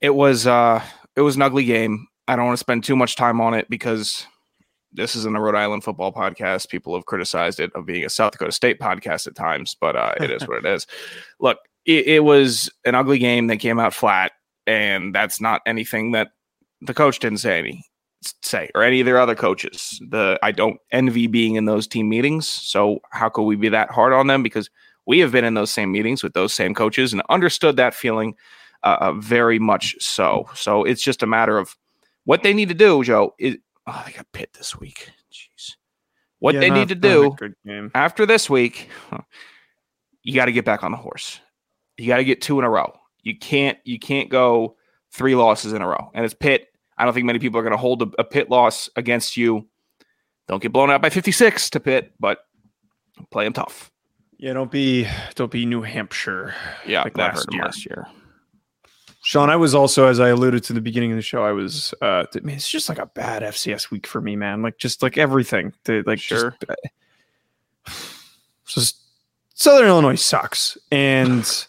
It 0.00 0.14
was 0.14 0.46
uh 0.46 0.82
it 1.16 1.20
was 1.22 1.36
an 1.36 1.42
ugly 1.42 1.64
game. 1.64 2.06
I 2.28 2.36
don't 2.36 2.46
want 2.46 2.56
to 2.56 2.60
spend 2.60 2.84
too 2.84 2.96
much 2.96 3.16
time 3.16 3.40
on 3.40 3.54
it 3.54 3.68
because 3.70 4.26
this 4.92 5.14
isn't 5.16 5.36
a 5.36 5.40
Rhode 5.40 5.54
Island 5.54 5.84
football 5.84 6.12
podcast. 6.12 6.68
People 6.68 6.94
have 6.94 7.06
criticized 7.06 7.60
it 7.60 7.70
of 7.74 7.86
being 7.86 8.04
a 8.04 8.10
South 8.10 8.32
Dakota 8.32 8.52
State 8.52 8.80
podcast 8.80 9.26
at 9.26 9.34
times, 9.36 9.76
but 9.80 9.96
uh, 9.96 10.14
it 10.20 10.30
is 10.30 10.46
what 10.46 10.58
it 10.58 10.66
is. 10.66 10.86
Look, 11.40 11.58
it, 11.86 12.06
it 12.06 12.24
was 12.24 12.70
an 12.84 12.94
ugly 12.94 13.18
game. 13.18 13.46
They 13.46 13.56
came 13.56 13.78
out 13.78 13.94
flat, 13.94 14.32
and 14.66 15.14
that's 15.14 15.40
not 15.40 15.62
anything 15.66 16.12
that 16.12 16.32
the 16.80 16.94
coach 16.94 17.18
didn't 17.18 17.38
say 17.38 17.58
any 17.58 17.84
say 18.42 18.68
or 18.74 18.82
any 18.82 19.00
of 19.00 19.06
their 19.06 19.18
other 19.18 19.34
coaches. 19.34 20.00
The 20.08 20.38
I 20.42 20.52
don't 20.52 20.78
envy 20.90 21.26
being 21.26 21.54
in 21.54 21.64
those 21.64 21.86
team 21.86 22.08
meetings. 22.08 22.46
So 22.46 23.00
how 23.10 23.28
could 23.28 23.44
we 23.44 23.56
be 23.56 23.68
that 23.70 23.90
hard 23.90 24.12
on 24.12 24.26
them? 24.26 24.42
Because 24.42 24.70
we 25.06 25.18
have 25.20 25.32
been 25.32 25.44
in 25.44 25.54
those 25.54 25.70
same 25.70 25.92
meetings 25.92 26.22
with 26.22 26.34
those 26.34 26.52
same 26.52 26.74
coaches 26.74 27.12
and 27.12 27.22
understood 27.28 27.76
that 27.76 27.94
feeling 27.94 28.36
uh, 28.82 28.96
uh, 29.00 29.12
very 29.14 29.58
much 29.58 29.96
so. 30.00 30.48
So 30.54 30.84
it's 30.84 31.02
just 31.02 31.22
a 31.22 31.26
matter 31.26 31.58
of 31.58 31.76
what 32.24 32.42
they 32.42 32.52
need 32.52 32.68
to 32.68 32.74
do, 32.74 33.02
Joe. 33.02 33.34
Is 33.38 33.56
oh, 33.86 34.02
they 34.06 34.12
got 34.12 34.30
Pitt 34.32 34.52
this 34.54 34.78
week. 34.78 35.10
Jeez, 35.32 35.76
what 36.38 36.54
Yeah, 36.54 36.60
they 36.60 36.70
need 36.70 36.88
to 36.88 36.94
do 36.94 37.36
after 37.94 38.26
this 38.26 38.50
week, 38.50 38.88
you 40.22 40.34
got 40.34 40.46
to 40.46 40.52
get 40.52 40.64
back 40.64 40.84
on 40.84 40.92
the 40.92 40.98
horse. 40.98 41.40
You 42.00 42.06
got 42.08 42.16
to 42.18 42.24
get 42.24 42.40
two 42.40 42.58
in 42.58 42.64
a 42.64 42.70
row. 42.70 42.92
You 43.22 43.36
can't 43.36 43.78
you 43.84 43.98
can't 43.98 44.28
go 44.30 44.76
three 45.12 45.34
losses 45.34 45.72
in 45.72 45.82
a 45.82 45.86
row. 45.86 46.10
And 46.14 46.24
it's 46.24 46.34
Pitt. 46.34 46.68
I 46.96 47.04
don't 47.04 47.14
think 47.14 47.26
many 47.26 47.38
people 47.38 47.58
are 47.58 47.62
going 47.62 47.72
to 47.72 47.76
hold 47.78 48.02
a, 48.02 48.10
a 48.18 48.24
Pitt 48.24 48.50
loss 48.50 48.88
against 48.96 49.36
you. 49.36 49.66
Don't 50.48 50.62
get 50.62 50.72
blown 50.72 50.90
out 50.90 51.00
by 51.02 51.10
56 51.10 51.70
to 51.70 51.80
Pitt, 51.80 52.12
but 52.18 52.38
play 53.30 53.44
them 53.44 53.52
tough. 53.52 53.90
Yeah, 54.38 54.54
don't 54.54 54.70
be 54.70 55.06
don't 55.34 55.50
be 55.50 55.66
New 55.66 55.82
Hampshire. 55.82 56.54
Yeah, 56.86 57.02
Like 57.02 57.14
that 57.14 57.34
last 57.34 57.48
year. 57.52 57.62
last 57.62 57.86
year. 57.86 58.06
Sean, 59.22 59.50
I 59.50 59.56
was 59.56 59.74
also, 59.74 60.06
as 60.06 60.18
I 60.18 60.28
alluded 60.30 60.64
to 60.64 60.72
the 60.72 60.80
beginning 60.80 61.12
of 61.12 61.16
the 61.16 61.22
show, 61.22 61.44
I 61.44 61.52
was 61.52 61.92
uh 62.00 62.24
th- 62.32 62.42
man, 62.42 62.56
it's 62.56 62.68
just 62.70 62.88
like 62.88 62.98
a 62.98 63.04
bad 63.06 63.42
FCS 63.42 63.90
week 63.90 64.06
for 64.06 64.20
me, 64.22 64.34
man. 64.36 64.62
Like 64.62 64.78
just 64.78 65.02
like 65.02 65.18
everything. 65.18 65.74
The, 65.84 66.02
like 66.06 66.18
Sure. 66.20 66.56
just, 66.58 66.70
uh, 66.70 67.92
just 68.66 68.96
Southern 69.54 69.88
Illinois 69.88 70.14
sucks. 70.14 70.78
And 70.90 71.66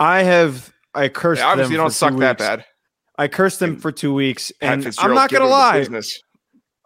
I 0.00 0.22
have 0.22 0.72
I 0.94 1.08
cursed 1.08 1.40
Yeah, 1.40 1.48
obviously, 1.48 1.72
you 1.74 1.78
don't 1.78 1.88
for 1.90 1.94
suck 1.94 2.12
two 2.12 2.18
that 2.20 2.38
weeks. 2.38 2.46
bad. 2.48 2.64
I 3.18 3.28
cursed 3.28 3.58
them 3.60 3.70
and 3.72 3.82
for 3.82 3.90
two 3.92 4.14
weeks, 4.14 4.52
and 4.60 4.86
I'm 4.98 5.14
not 5.14 5.30
gonna 5.30 5.46
lie. 5.46 5.86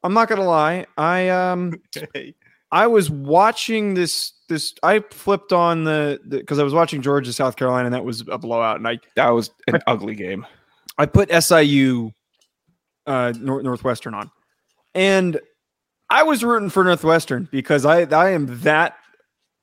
I'm 0.04 0.14
not 0.14 0.28
gonna 0.28 0.44
lie. 0.44 0.86
I 0.96 1.28
um 1.28 1.74
I 2.72 2.86
was 2.86 3.10
watching 3.10 3.94
this 3.94 4.32
this 4.48 4.74
I 4.82 5.00
flipped 5.10 5.52
on 5.52 5.84
the 5.84 6.18
because 6.26 6.58
I 6.58 6.62
was 6.62 6.72
watching 6.74 7.02
Georgia 7.02 7.32
South 7.32 7.56
Carolina 7.56 7.86
and 7.86 7.94
that 7.94 8.04
was 8.04 8.22
a 8.28 8.38
blowout 8.38 8.76
and 8.76 8.88
I 8.88 8.98
That 9.16 9.28
was 9.30 9.50
an 9.68 9.80
ugly 9.86 10.14
game. 10.14 10.46
I 10.98 11.06
put 11.06 11.30
SIU 11.30 12.12
uh 13.06 13.32
Nor- 13.38 13.62
Northwestern 13.62 14.14
on. 14.14 14.30
And 14.94 15.38
I 16.10 16.22
was 16.24 16.42
rooting 16.44 16.70
for 16.70 16.82
Northwestern 16.84 17.48
because 17.52 17.84
I 17.84 18.02
I 18.04 18.30
am 18.30 18.60
that 18.62 18.96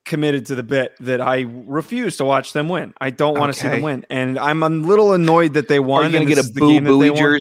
committed 0.04 0.46
to 0.46 0.54
the 0.54 0.62
bit 0.62 0.94
that 1.00 1.20
I 1.20 1.46
refuse 1.48 2.16
to 2.18 2.24
watch 2.24 2.52
them 2.52 2.68
win. 2.68 2.94
I 3.00 3.10
don't 3.10 3.38
want 3.38 3.52
to 3.54 3.60
see 3.60 3.68
them 3.68 3.82
win. 3.82 4.06
And 4.10 4.38
I'm 4.38 4.62
a 4.62 4.68
little 4.68 5.12
annoyed 5.12 5.54
that 5.54 5.68
they 5.68 5.80
won. 5.80 6.04
Are 6.04 6.06
you 6.06 6.12
going 6.12 6.26
to 6.26 6.34
get 6.34 6.38
a 6.38 6.46
is 6.46 6.52
boo 6.52 6.72
game 6.72 6.84
that 6.84 6.90
they 6.90 7.10
booey 7.10 7.16
jersey? 7.16 7.40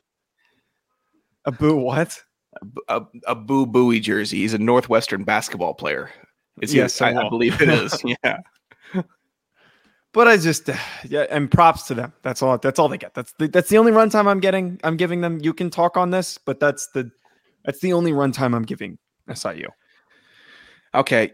A 1.46 1.52
boo 1.52 1.76
what? 1.76 2.22
A, 2.88 3.02
a 3.26 3.36
Boo 3.36 3.66
Buie 3.66 4.02
jersey. 4.02 4.40
He's 4.40 4.54
a 4.54 4.58
Northwestern 4.58 5.24
basketball 5.24 5.74
player. 5.74 6.10
It's 6.62 6.74
Yes, 6.74 7.02
I 7.02 7.12
I, 7.12 7.26
I 7.26 7.30
believe 7.30 7.62
it 7.62 7.70
is. 7.70 8.04
Yeah. 8.24 8.40
But 10.12 10.28
I 10.28 10.38
just 10.38 10.68
uh, 10.68 10.76
yeah, 11.08 11.28
and 11.30 11.52
props 11.52 11.84
to 11.84 11.94
them. 11.94 12.14
That's 12.24 12.42
all. 12.42 12.58
That's 12.58 12.80
all 12.80 12.88
they 12.88 12.98
get. 12.98 13.14
That's 13.14 13.32
the, 13.34 13.48
that's 13.48 13.70
the 13.70 13.78
only 13.78 13.92
runtime 13.92 14.26
I'm 14.26 14.40
getting. 14.40 14.80
I'm 14.84 14.98
giving 14.98 15.22
them. 15.22 15.40
You 15.40 15.54
can 15.54 15.70
talk 15.70 15.98
on 15.98 16.10
this, 16.10 16.40
but 16.40 16.60
that's 16.60 16.88
the 16.88 17.12
that's 17.64 17.80
the 17.80 17.94
only 17.94 18.12
runtime 18.12 18.56
I'm 18.56 18.64
giving 18.64 18.98
SIU. 19.32 19.68
Okay, 20.96 21.34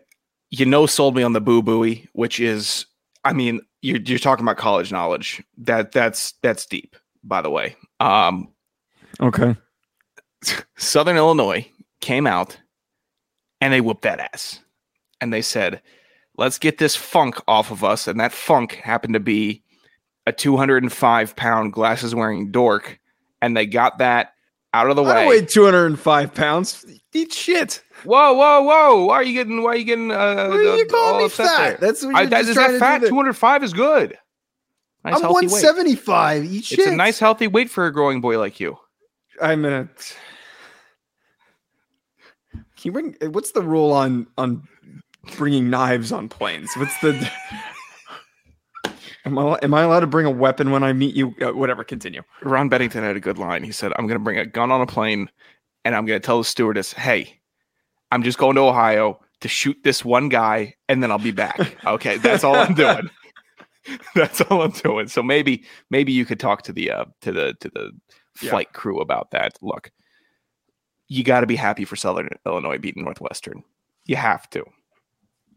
you 0.59 0.65
know, 0.65 0.85
sold 0.85 1.15
me 1.15 1.23
on 1.23 1.33
the 1.33 1.41
Boo 1.41 1.61
Buie, 1.61 2.07
which 2.13 2.39
is, 2.39 2.85
I 3.23 3.33
mean, 3.33 3.61
you're 3.81 3.99
you're 3.99 4.19
talking 4.19 4.45
about 4.45 4.57
college 4.57 4.91
knowledge. 4.91 5.43
That 5.57 5.91
that's 5.91 6.33
that's 6.41 6.65
deep, 6.65 6.95
by 7.23 7.41
the 7.41 7.49
way. 7.49 7.75
Um, 7.99 8.49
Okay. 9.21 9.55
Southern 10.77 11.15
Illinois 11.17 11.65
came 12.01 12.27
out 12.27 12.57
and 13.61 13.71
they 13.73 13.81
whooped 13.81 14.01
that 14.03 14.19
ass, 14.19 14.59
and 15.21 15.31
they 15.33 15.41
said, 15.41 15.81
"Let's 16.37 16.57
get 16.59 16.77
this 16.77 16.95
funk 16.95 17.39
off 17.47 17.71
of 17.71 17.83
us," 17.83 18.07
and 18.07 18.19
that 18.19 18.31
funk 18.33 18.73
happened 18.75 19.13
to 19.13 19.19
be 19.19 19.63
a 20.27 20.31
205 20.33 21.35
pound 21.35 21.71
glasses 21.73 22.13
wearing 22.13 22.51
dork, 22.51 22.99
and 23.41 23.55
they 23.55 23.65
got 23.65 23.97
that 23.99 24.33
out 24.73 24.89
of 24.89 24.95
the 24.97 25.03
I 25.03 25.07
way. 25.07 25.13
don't 25.21 25.29
weigh 25.29 25.45
205 25.45 26.33
pounds. 26.33 26.85
Eat 27.13 27.31
shit. 27.31 27.81
Whoa, 28.03 28.33
whoa, 28.33 28.61
whoa! 28.61 29.05
Why 29.05 29.15
are 29.15 29.23
you 29.23 29.33
getting? 29.33 29.63
Why 29.63 29.71
are 29.71 29.75
you 29.77 29.85
getting? 29.85 30.11
Uh, 30.11 30.47
Why 30.49 30.57
are 30.57 30.75
you 30.77 30.85
calling 30.85 31.23
me 31.23 31.29
fat? 31.29 31.57
there? 31.57 31.77
That's 31.79 32.03
what 32.03 32.15
you're 32.15 32.25
that, 32.27 32.37
just 32.45 32.49
is 32.49 32.55
that 32.55 32.79
fat? 32.79 33.01
Two 33.07 33.15
hundred 33.15 33.33
five 33.33 33.63
is 33.63 33.73
good. 33.73 34.17
Nice 35.03 35.15
I'm 35.17 35.23
175. 35.23 36.45
Eat 36.45 36.65
shit. 36.65 36.79
It's 36.79 36.87
a 36.87 36.95
nice 36.95 37.19
healthy 37.19 37.45
weight 37.47 37.69
for 37.69 37.85
a 37.85 37.93
growing 37.93 38.21
boy 38.21 38.39
like 38.39 38.59
you. 38.59 38.77
I'm 39.41 39.61
gonna. 39.61 39.89
Can 42.51 42.63
you 42.81 42.91
bring? 42.91 43.15
What's 43.31 43.51
the 43.51 43.61
rule 43.61 43.91
on 43.91 44.27
on 44.37 44.67
bringing 45.37 45.69
knives 45.69 46.11
on 46.11 46.27
planes? 46.27 46.71
What's 46.75 46.99
the? 47.01 47.31
Am 49.25 49.39
I 49.39 49.57
am 49.63 49.73
I 49.73 49.81
allowed 49.81 50.01
to 50.01 50.07
bring 50.07 50.25
a 50.25 50.31
weapon 50.31 50.71
when 50.71 50.83
I 50.83 50.93
meet 50.93 51.15
you? 51.15 51.33
Uh, 51.41 51.51
whatever. 51.51 51.83
Continue. 51.83 52.21
Ron 52.43 52.69
Bennington 52.69 53.03
had 53.03 53.15
a 53.15 53.19
good 53.19 53.37
line. 53.37 53.63
He 53.63 53.71
said, 53.71 53.91
"I'm 53.97 54.05
going 54.07 54.19
to 54.19 54.23
bring 54.23 54.37
a 54.37 54.45
gun 54.45 54.71
on 54.71 54.81
a 54.81 54.85
plane, 54.85 55.29
and 55.83 55.95
I'm 55.95 56.05
going 56.05 56.19
to 56.19 56.25
tell 56.25 56.37
the 56.37 56.43
stewardess, 56.43 56.93
hey, 56.93 57.39
I'm 58.11 58.23
just 58.23 58.37
going 58.37 58.55
to 58.55 58.61
Ohio 58.61 59.19
to 59.41 59.47
shoot 59.47 59.77
this 59.83 60.05
one 60.05 60.29
guy, 60.29 60.75
and 60.87 61.01
then 61.03 61.11
I'll 61.11 61.17
be 61.19 61.31
back. 61.31 61.59
Okay, 61.85 62.17
that's 62.17 62.43
all 62.43 62.55
I'm 62.55 62.73
doing. 62.73 63.09
that's 64.15 64.41
all 64.41 64.61
I'm 64.63 64.71
doing. 64.71 65.07
So 65.07 65.21
maybe 65.21 65.63
maybe 65.91 66.11
you 66.11 66.25
could 66.25 66.39
talk 66.39 66.63
to 66.63 66.73
the 66.73 66.91
uh, 66.91 67.05
to 67.21 67.31
the 67.31 67.53
to 67.59 67.69
the 67.69 67.91
Yeah. 68.41 68.49
flight 68.51 68.73
crew 68.73 68.99
about 69.01 69.31
that. 69.31 69.57
Look, 69.61 69.91
you 71.07 71.23
got 71.23 71.41
to 71.41 71.47
be 71.47 71.55
happy 71.55 71.85
for 71.85 71.95
Southern 71.95 72.29
Illinois 72.45 72.77
beating 72.77 73.03
Northwestern. 73.03 73.63
You 74.05 74.15
have 74.15 74.49
to. 74.51 74.63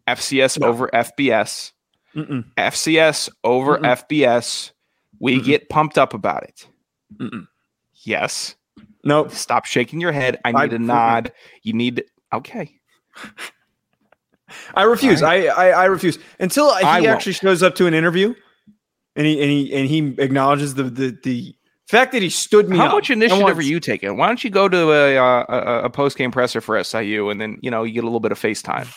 FCS 0.07 0.59
No. 0.61 0.69
over 0.69 0.89
FBS. 0.89 1.73
Mm-mm. 2.17 2.45
FCS 2.57 3.29
over 3.45 3.79
Mm-mm. 3.79 4.05
FBS. 4.09 4.73
We 5.21 5.39
Mm-mm. 5.41 5.45
get 5.45 5.69
pumped 5.69 5.99
up 5.99 6.15
about 6.15 6.45
it. 6.45 6.67
Yes. 8.05 8.55
Nope. 9.05 9.33
Stop 9.33 9.65
shaking 9.65 10.01
your 10.01 10.13
head. 10.13 10.39
I 10.45 10.51
I- 10.55 10.65
need 10.67 10.73
a 10.75 10.79
nod. 10.79 11.33
You 11.63 11.73
need. 11.73 12.05
Okay. 12.33 12.75
I 14.75 14.83
refuse. 14.85 15.23
I, 15.23 15.47
I 15.47 15.69
I 15.71 15.85
refuse 15.87 16.19
until 16.41 16.75
he 16.75 16.83
I 16.85 17.01
actually 17.03 17.33
shows 17.35 17.63
up 17.63 17.75
to 17.77 17.87
an 17.87 17.95
interview, 17.95 18.35
and 19.15 19.27
he 19.27 19.41
and 19.43 19.51
he 19.51 19.75
and 19.75 19.89
he 19.89 20.23
acknowledges 20.23 20.75
the 20.75 20.85
the 20.85 21.19
the 21.23 21.55
fact 21.87 22.13
that 22.13 22.23
he 22.23 22.31
stood 22.31 22.69
me 22.69 22.77
How 22.79 22.87
up 22.87 22.93
much 22.93 23.11
initiative 23.11 23.43
wants- 23.43 23.59
are 23.59 23.63
you 23.63 23.79
taking? 23.81 24.17
Why 24.17 24.27
don't 24.27 24.43
you 24.43 24.51
go 24.51 24.69
to 24.69 24.93
a 24.93 25.17
uh, 25.19 25.45
a, 25.49 25.85
a 25.85 25.91
post 25.91 26.17
game 26.17 26.31
presser 26.31 26.61
for 26.61 26.83
SIU 26.83 27.29
and 27.29 27.41
then 27.41 27.59
you 27.63 27.71
know 27.71 27.83
you 27.83 27.93
get 27.93 28.05
a 28.05 28.07
little 28.07 28.21
bit 28.21 28.33
of 28.33 28.39
FaceTime. 28.41 28.89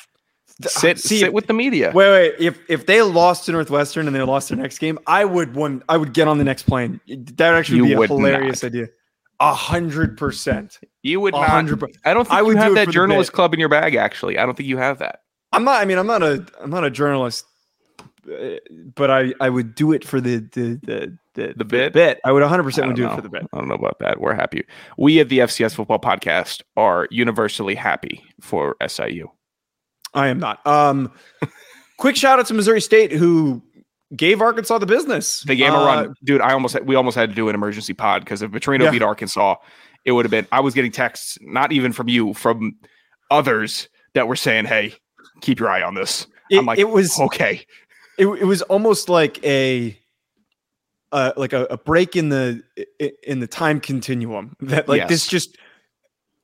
Sit 0.67 0.99
See, 0.99 1.19
sit 1.19 1.33
with 1.33 1.47
the 1.47 1.53
media. 1.53 1.91
Wait, 1.93 2.11
wait. 2.11 2.35
If 2.39 2.59
if 2.69 2.85
they 2.85 3.01
lost 3.01 3.45
to 3.47 3.51
Northwestern 3.51 4.07
and 4.07 4.15
they 4.15 4.21
lost 4.21 4.49
their 4.49 4.57
next 4.57 4.77
game, 4.77 4.99
I 5.07 5.25
would 5.25 5.55
one. 5.55 5.83
I 5.89 5.97
would 5.97 6.13
get 6.13 6.27
on 6.27 6.37
the 6.37 6.43
next 6.43 6.63
plane. 6.63 7.01
That 7.07 7.51
would 7.51 7.57
actually 7.57 7.77
You 7.77 7.85
be 7.85 7.93
a 7.93 7.97
would 7.97 8.09
hilarious 8.09 8.63
idea. 8.63 8.87
A 9.41 9.53
hundred 9.55 10.17
percent. 10.17 10.79
you 11.01 11.19
would 11.19 11.33
not. 11.33 11.49
hundred. 11.49 11.79
per- 11.79 11.87
I 12.05 12.13
don't 12.13 12.25
think 12.25 12.37
I 12.37 12.43
would 12.43 12.57
have 12.57 12.75
that 12.75 12.89
journalist 12.89 13.33
club 13.33 13.53
in 13.55 13.59
your 13.59 13.69
bag. 13.69 13.95
Actually, 13.95 14.37
I 14.37 14.45
don't 14.45 14.55
think 14.55 14.69
you 14.69 14.77
have 14.77 14.99
that. 14.99 15.21
I'm 15.51 15.63
not. 15.63 15.81
I 15.81 15.85
mean, 15.85 15.97
I'm 15.97 16.05
not 16.07 16.21
a. 16.21 16.45
I'm 16.61 16.69
not 16.69 16.83
a 16.83 16.91
journalist, 16.91 17.43
uh, 18.31 18.57
but 18.95 19.09
I 19.09 19.33
I 19.41 19.49
would 19.49 19.73
do 19.73 19.93
it 19.93 20.05
for 20.05 20.21
the 20.21 20.37
the 20.53 20.79
the 20.83 21.17
the, 21.33 21.53
The 21.57 21.65
bit? 21.65 21.93
Bit. 21.93 22.19
I 22.23 22.31
would 22.31 22.41
100 22.41 22.63
percent 22.63 22.87
would 22.87 22.95
do 22.95 23.03
know. 23.03 23.13
it 23.13 23.15
for 23.15 23.21
the 23.21 23.29
bit. 23.29 23.47
I 23.51 23.57
don't 23.57 23.67
know 23.67 23.73
about 23.75 23.97
that. 23.99 24.21
We're 24.21 24.35
happy. 24.35 24.63
We 24.97 25.19
at 25.19 25.29
the 25.29 25.39
FCS 25.39 25.73
Football 25.73 25.99
Podcast 25.99 26.61
are 26.77 27.07
universally 27.09 27.73
happy 27.73 28.23
for 28.41 28.75
SIU. 28.85 29.27
I 30.13 30.27
am 30.27 30.39
not. 30.39 30.65
Um, 30.67 31.11
quick 31.97 32.15
shout 32.15 32.37
out 32.37 32.45
to 32.47 32.53
Missouri 32.53 32.81
State 32.81 33.11
who 33.11 33.63
gave 34.15 34.41
Arkansas 34.41 34.77
the 34.79 34.85
business. 34.85 35.41
They 35.41 35.55
gave 35.55 35.73
a 35.73 35.77
Uh, 35.77 35.85
run, 35.85 36.15
dude. 36.23 36.41
I 36.41 36.53
almost 36.53 36.81
we 36.83 36.95
almost 36.95 37.15
had 37.15 37.29
to 37.29 37.35
do 37.35 37.49
an 37.49 37.55
emergency 37.55 37.93
pod 37.93 38.23
because 38.23 38.41
if 38.41 38.51
Petrino 38.51 38.83
Yeah. 38.83 38.91
beat 38.91 39.01
Arkansas, 39.01 39.55
it 40.05 40.11
would 40.11 40.25
have 40.25 40.31
been. 40.31 40.47
I 40.51 40.59
was 40.59 40.73
getting 40.73 40.91
texts, 40.91 41.37
not 41.41 41.71
even 41.71 41.93
from 41.93 42.07
you, 42.09 42.33
from 42.33 42.73
others 43.29 43.87
that 44.13 44.27
were 44.27 44.35
saying, 44.35 44.65
"Hey, 44.65 44.93
keep 45.41 45.59
your 45.59 45.69
eye 45.69 45.81
on 45.81 45.93
this." 45.95 46.27
It, 46.49 46.57
I'm 46.57 46.65
like, 46.65 46.79
it 46.79 46.89
was 46.89 47.17
okay, 47.19 47.65
it, 48.17 48.27
it 48.27 48.45
was 48.45 48.61
almost 48.63 49.07
like 49.09 49.43
a 49.45 49.97
uh, 51.13 51.31
like 51.37 51.53
a, 51.53 51.63
a 51.65 51.77
break 51.77 52.15
in 52.15 52.29
the 52.29 52.63
in 53.23 53.39
the 53.39 53.47
time 53.47 53.79
continuum 53.79 54.55
that 54.61 54.87
like 54.89 55.07
this 55.07 55.27
just 55.27 55.57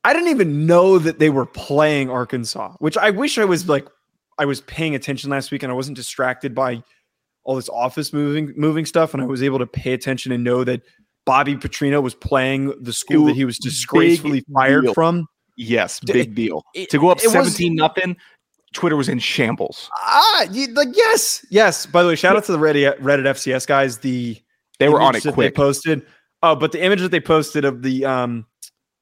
I 0.03 0.13
didn't 0.13 0.29
even 0.29 0.65
know 0.65 0.97
that 0.99 1.19
they 1.19 1.29
were 1.29 1.45
playing 1.45 2.09
Arkansas, 2.09 2.73
which 2.79 2.97
I 2.97 3.09
wish 3.09 3.37
I 3.37 3.45
was 3.45 3.67
like 3.67 3.87
I 4.37 4.45
was 4.45 4.61
paying 4.61 4.95
attention 4.95 5.29
last 5.29 5.51
week 5.51 5.63
and 5.63 5.71
I 5.71 5.75
wasn't 5.75 5.97
distracted 5.97 6.53
by 6.55 6.83
all 7.47 7.55
this 7.55 7.69
office 7.69 8.11
moving 8.11 8.53
moving 8.57 8.85
stuff 8.85 9.13
and 9.13 9.23
I 9.23 9.25
was 9.25 9.41
able 9.41 9.57
to 9.59 9.65
pay 9.65 9.93
attention 9.93 10.33
and 10.33 10.43
know 10.43 10.65
that 10.65 10.81
Bobby 11.25 11.55
Petrino 11.55 12.03
was 12.03 12.13
playing 12.13 12.73
the 12.81 12.91
school 12.91 13.25
that 13.27 13.35
he 13.35 13.45
was 13.45 13.57
disgracefully 13.57 14.43
fired 14.53 14.83
deal. 14.83 14.93
from. 14.93 15.27
yes, 15.55 15.99
big 16.01 16.35
deal 16.35 16.61
it- 16.75 16.89
to 16.89 16.99
go 16.99 17.07
up 17.09 17.19
it 17.19 17.23
was- 17.23 17.31
seventeen 17.33 17.75
nothing. 17.75 18.17
Twitter 18.73 18.97
was 18.97 19.07
in 19.07 19.17
shambles. 19.17 19.89
Ah, 19.95 20.45
like 20.73 20.89
yes, 20.93 21.43
yes. 21.49 21.85
By 21.85 22.03
the 22.03 22.09
way, 22.09 22.15
shout 22.15 22.35
out 22.35 22.43
to 22.43 22.51
the 22.51 22.57
Reddit 22.59 22.99
Reddit 22.99 23.23
FCS 23.25 23.65
guys. 23.65 23.99
The 23.99 24.37
They 24.77 24.89
were 24.89 25.01
on 25.01 25.15
it 25.15 25.23
quick. 25.23 25.35
They 25.35 25.51
posted. 25.51 26.05
Oh, 26.43 26.53
but 26.53 26.73
the 26.73 26.83
image 26.83 26.99
that 26.99 27.09
they 27.11 27.21
posted 27.21 27.63
of 27.63 27.81
the 27.81 28.03
um 28.05 28.45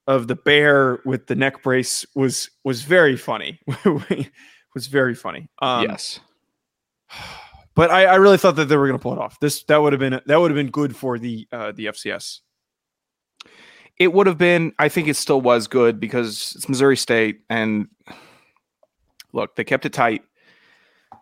of 0.06 0.28
the 0.28 0.36
bear 0.36 1.00
with 1.04 1.26
the 1.26 1.34
neck 1.34 1.64
brace 1.64 2.06
was 2.14 2.48
was 2.64 2.82
very 2.82 3.16
funny. 3.16 3.58
was 4.74 4.86
very 4.86 5.16
funny. 5.16 5.48
Um, 5.60 5.82
yes, 5.88 6.20
but 7.76 7.90
I, 7.92 8.06
I 8.06 8.14
really 8.16 8.38
thought 8.38 8.56
that 8.56 8.64
they 8.64 8.76
were 8.76 8.88
going 8.88 8.98
to 8.98 9.02
pull 9.02 9.12
it 9.12 9.18
off. 9.20 9.38
This 9.38 9.62
that 9.64 9.80
would 9.80 9.92
have 9.92 10.00
been 10.00 10.20
that 10.26 10.40
would 10.40 10.50
have 10.50 10.56
been 10.56 10.70
good 10.72 10.96
for 10.96 11.18
the 11.18 11.46
uh, 11.52 11.70
the 11.72 11.86
FCS. 11.86 12.40
it 13.98 14.12
would 14.12 14.26
have 14.26 14.38
been. 14.38 14.72
I 14.78 14.88
think 14.88 15.06
it 15.08 15.16
still 15.16 15.40
was 15.40 15.68
good 15.68 16.00
because 16.00 16.54
it's 16.56 16.68
Missouri 16.68 16.96
State, 16.96 17.40
and 17.48 17.86
look, 19.32 19.54
they 19.56 19.64
kept 19.64 19.86
it 19.86 19.92
tight. 19.92 20.22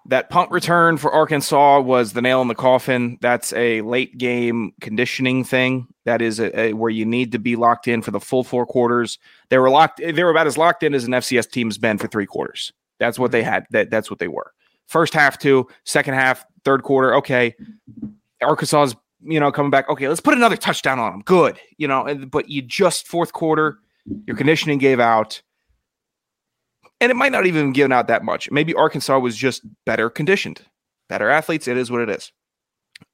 That 0.07 0.29
punt 0.29 0.51
return 0.51 0.99
for 0.99 1.11
Arkansas 1.12 1.81
was 1.81 2.12
the 2.12 2.21
nail 2.21 2.43
in 2.43 2.49
the 2.49 2.55
coffin. 2.55 3.17
That's 3.23 3.55
a 3.55 3.81
late 3.81 4.19
game 4.19 4.73
conditioning 4.83 5.45
thing. 5.45 5.87
That 6.05 6.21
is 6.21 6.40
a, 6.40 6.59
a- 6.61 6.73
where 6.75 6.90
you 6.90 7.07
need 7.07 7.33
to 7.33 7.38
be 7.38 7.57
locked 7.57 7.88
in 7.88 8.03
for 8.03 8.11
the 8.11 8.21
full 8.21 8.45
four 8.45 8.67
quarters. 8.67 9.19
They 9.49 9.57
were 9.57 9.71
locked. 9.71 9.99
They 10.05 10.23
were 10.23 10.31
about 10.31 10.47
as 10.47 10.59
locked 10.59 10.83
in 10.83 10.95
as 10.95 11.05
an 11.05 11.12
FCS 11.12 11.51
team's 11.51 11.79
been 11.79 11.97
for 11.97 12.07
three 12.07 12.27
quarters. 12.27 12.71
That's 12.99 13.19
what 13.19 13.31
they 13.33 13.43
had. 13.43 13.67
That 13.71 13.88
that's 13.90 14.11
what 14.11 14.19
they 14.19 14.29
were. 14.29 14.53
First 14.87 15.14
half 15.14 15.38
two, 15.38 15.66
second 15.85 16.14
half, 16.14 16.44
third 16.64 16.83
quarter. 16.83 17.14
Okay, 17.16 17.55
Arkansas's 18.42 18.97
you 19.23 19.40
know 19.40 19.51
coming 19.51 19.70
back. 19.70 19.88
Okay, 19.88 20.09
let's 20.09 20.20
put 20.20 20.35
another 20.35 20.57
touchdown 20.57 20.99
on 20.99 21.12
them. 21.12 21.23
Good, 21.23 21.59
you 21.79 21.88
know. 21.88 22.05
And, 22.05 22.31
but 22.31 22.49
you 22.49 22.62
just 22.62 23.09
fourth 23.09 23.33
quarter, 23.33 23.79
your 24.27 24.37
conditioning 24.37 24.79
gave 24.79 25.01
out 25.01 25.42
and 27.01 27.11
it 27.11 27.16
might 27.16 27.33
not 27.33 27.47
even 27.47 27.73
given 27.73 27.92
out 27.92 28.09
that 28.09 28.25
much. 28.25 28.51
Maybe 28.51 28.75
Arkansas 28.75 29.18
was 29.18 29.37
just 29.37 29.62
better 29.85 30.09
conditioned, 30.09 30.62
better 31.09 31.29
athletes. 31.29 31.68
It 31.68 31.77
is 31.77 31.90
what 31.90 32.01
it 32.01 32.09
is. 32.09 32.33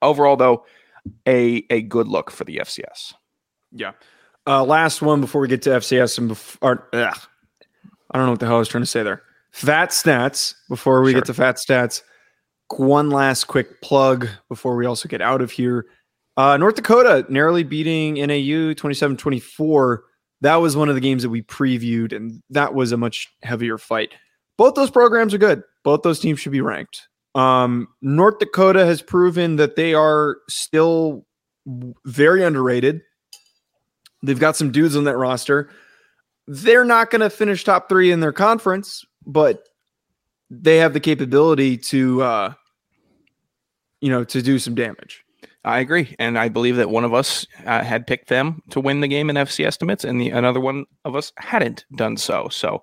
Overall, 0.02 0.37
though, 0.37 0.64
a 1.26 1.64
a 1.70 1.83
good 1.83 2.06
look 2.06 2.30
for 2.30 2.44
the 2.44 2.59
FCS. 2.59 3.14
Yeah. 3.72 3.92
Uh, 4.46 4.64
last 4.64 5.02
one 5.02 5.20
before 5.20 5.40
we 5.40 5.48
get 5.48 5.62
to 5.62 5.70
FCS 5.70 6.18
and 6.18 6.28
before 6.28 6.88
ugh, 6.92 7.18
I 8.11 8.18
don't 8.18 8.26
know 8.26 8.33
what 8.33 8.40
the 8.40 8.46
hell 8.46 8.56
I 8.56 8.59
was 8.59 8.68
trying 8.68 8.83
to 8.83 8.87
say 8.87 9.02
there. 9.02 9.22
Fat 9.52 9.90
stats 9.90 10.54
before 10.68 11.02
we 11.02 11.12
Sure. 11.12 11.20
get 11.20 11.26
to 11.26 11.34
fat 11.34 11.56
stats. 11.56 12.02
One 12.76 13.10
last 13.10 13.44
quick 13.44 13.80
plug 13.82 14.28
before 14.48 14.76
we 14.76 14.86
also 14.86 15.08
get 15.08 15.20
out 15.20 15.40
of 15.42 15.50
here. 15.50 15.86
Uh, 16.36 16.56
North 16.56 16.76
Dakota 16.76 17.26
narrowly 17.28 17.64
beating 17.64 18.14
NAU 18.14 18.72
27 18.74 19.16
24. 19.16 20.04
That 20.42 20.56
was 20.56 20.76
one 20.76 20.88
of 20.88 20.94
the 20.94 21.00
games 21.00 21.22
that 21.22 21.28
we 21.30 21.42
previewed, 21.42 22.14
and 22.14 22.42
that 22.50 22.72
was 22.74 22.92
a 22.92 22.96
much 22.96 23.28
heavier 23.42 23.76
fight. 23.76 24.14
Both 24.56 24.74
those 24.74 24.90
programs 24.90 25.34
are 25.34 25.38
good. 25.38 25.62
Both 25.84 26.02
those 26.02 26.20
teams 26.20 26.40
should 26.40 26.52
be 26.52 26.60
ranked. 26.60 27.08
Um, 27.34 27.88
North 28.00 28.38
Dakota 28.38 28.84
has 28.86 29.02
proven 29.02 29.56
that 29.56 29.76
they 29.76 29.92
are 29.94 30.38
still 30.48 31.26
very 32.06 32.42
underrated. 32.42 33.02
They've 34.22 34.38
got 34.38 34.56
some 34.56 34.70
dudes 34.70 34.96
on 34.96 35.04
that 35.04 35.16
roster. 35.16 35.70
They're 36.46 36.84
not 36.84 37.10
going 37.10 37.20
to 37.20 37.30
finish 37.30 37.64
top 37.64 37.88
three 37.88 38.10
in 38.10 38.20
their 38.20 38.32
conference, 38.32 39.04
but 39.32 39.68
they 40.50 40.78
have 40.78 40.92
the 40.92 41.00
capability 41.00 41.76
to, 41.76 42.22
uh, 42.22 42.52
you 44.00 44.10
know, 44.10 44.24
to 44.24 44.42
do 44.42 44.58
some 44.58 44.74
damage. 44.74 45.24
I 45.62 45.80
agree, 45.80 46.16
and 46.18 46.38
I 46.38 46.48
believe 46.48 46.76
that 46.76 46.88
one 46.88 47.04
of 47.04 47.12
us 47.12 47.46
uh, 47.66 47.84
had 47.84 48.06
picked 48.06 48.28
them 48.28 48.62
to 48.70 48.80
win 48.80 49.00
the 49.00 49.08
game 49.08 49.28
in 49.28 49.36
FC 49.36 49.66
estimates, 49.66 50.04
and 50.04 50.20
the 50.20 50.30
another 50.30 50.58
one 50.58 50.86
of 51.04 51.14
us 51.14 51.32
hadn't 51.36 51.84
done 51.96 52.16
so. 52.16 52.48
So, 52.50 52.82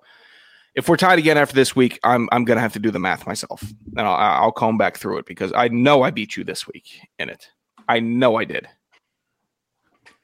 if 0.76 0.88
we're 0.88 0.96
tied 0.96 1.18
again 1.18 1.36
after 1.36 1.56
this 1.56 1.74
week, 1.74 1.98
I'm 2.04 2.28
I'm 2.30 2.44
gonna 2.44 2.60
have 2.60 2.72
to 2.74 2.78
do 2.78 2.92
the 2.92 3.00
math 3.00 3.26
myself, 3.26 3.62
and 3.96 4.06
I'll, 4.06 4.14
I'll 4.14 4.52
comb 4.52 4.78
back 4.78 4.96
through 4.96 5.18
it 5.18 5.26
because 5.26 5.52
I 5.56 5.66
know 5.68 6.02
I 6.02 6.12
beat 6.12 6.36
you 6.36 6.44
this 6.44 6.68
week 6.68 7.00
in 7.18 7.28
it. 7.28 7.48
I 7.88 7.98
know 7.98 8.36
I 8.36 8.44
did. 8.44 8.68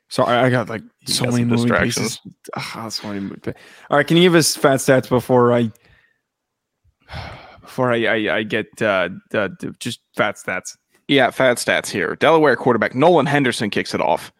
Sorry, 0.09 0.37
I 0.37 0.49
got 0.49 0.69
like 0.69 0.83
You 1.09 1.13
so 1.13 1.25
got 1.25 1.35
many 1.35 1.43
some 1.43 1.57
distractions. 1.57 2.19
pieces. 2.19 2.37
Ah, 2.57 2.89
so 2.89 3.13
many 3.13 3.29
All 3.91 3.97
right, 3.97 4.07
can 4.07 4.17
you 4.17 4.23
give 4.23 4.37
us 4.37 4.55
fat 4.55 4.79
stats 4.79 5.09
before 5.09 5.53
I 5.53 5.73
before 7.61 7.93
I 7.93 8.05
I, 8.07 8.37
I 8.37 8.43
get 8.43 8.67
uh, 8.81 9.09
uh, 9.33 9.49
just 9.79 10.01
fat 10.17 10.37
stats? 10.37 10.77
Yeah, 11.09 11.31
fat 11.31 11.59
stats 11.59 11.89
here. 11.89 12.17
Delaware 12.17 12.57
quarterback 12.57 12.95
Nolan 12.95 13.27
Henderson 13.27 13.71
kicks 13.71 13.95
it 13.95 14.01
off. 14.01 14.33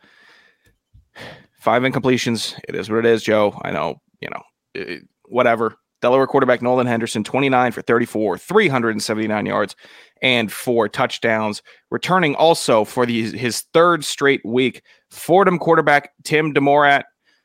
Five 1.61 1.83
incompletions. 1.83 2.59
It 2.69 2.75
is 2.75 2.91
what 2.91 2.99
it 3.01 3.07
is, 3.07 3.23
Joe. 3.23 3.59
I 3.63 3.71
know, 3.71 4.01
you 4.21 4.29
know, 4.31 4.43
it, 4.75 5.03
whatever. 5.27 5.77
Delaware 6.05 6.27
quarterback 6.27 6.61
Nolan 6.61 6.87
Henderson, 6.87 7.25
29 7.25 7.73
for 7.73 7.81
34, 7.81 8.37
379 8.37 9.47
yards, 9.47 9.75
and 10.21 10.53
four 10.53 10.87
touchdowns. 10.87 11.63
Returning 11.91 12.35
also 12.35 12.85
for 12.85 13.07
the, 13.07 13.35
his 13.37 13.63
third 13.73 14.05
straight 14.05 14.45
week, 14.45 14.83
Fordham 15.11 15.59
quarterback 15.59 16.11
Tim 16.23 16.53
DeMorat, 16.53 17.05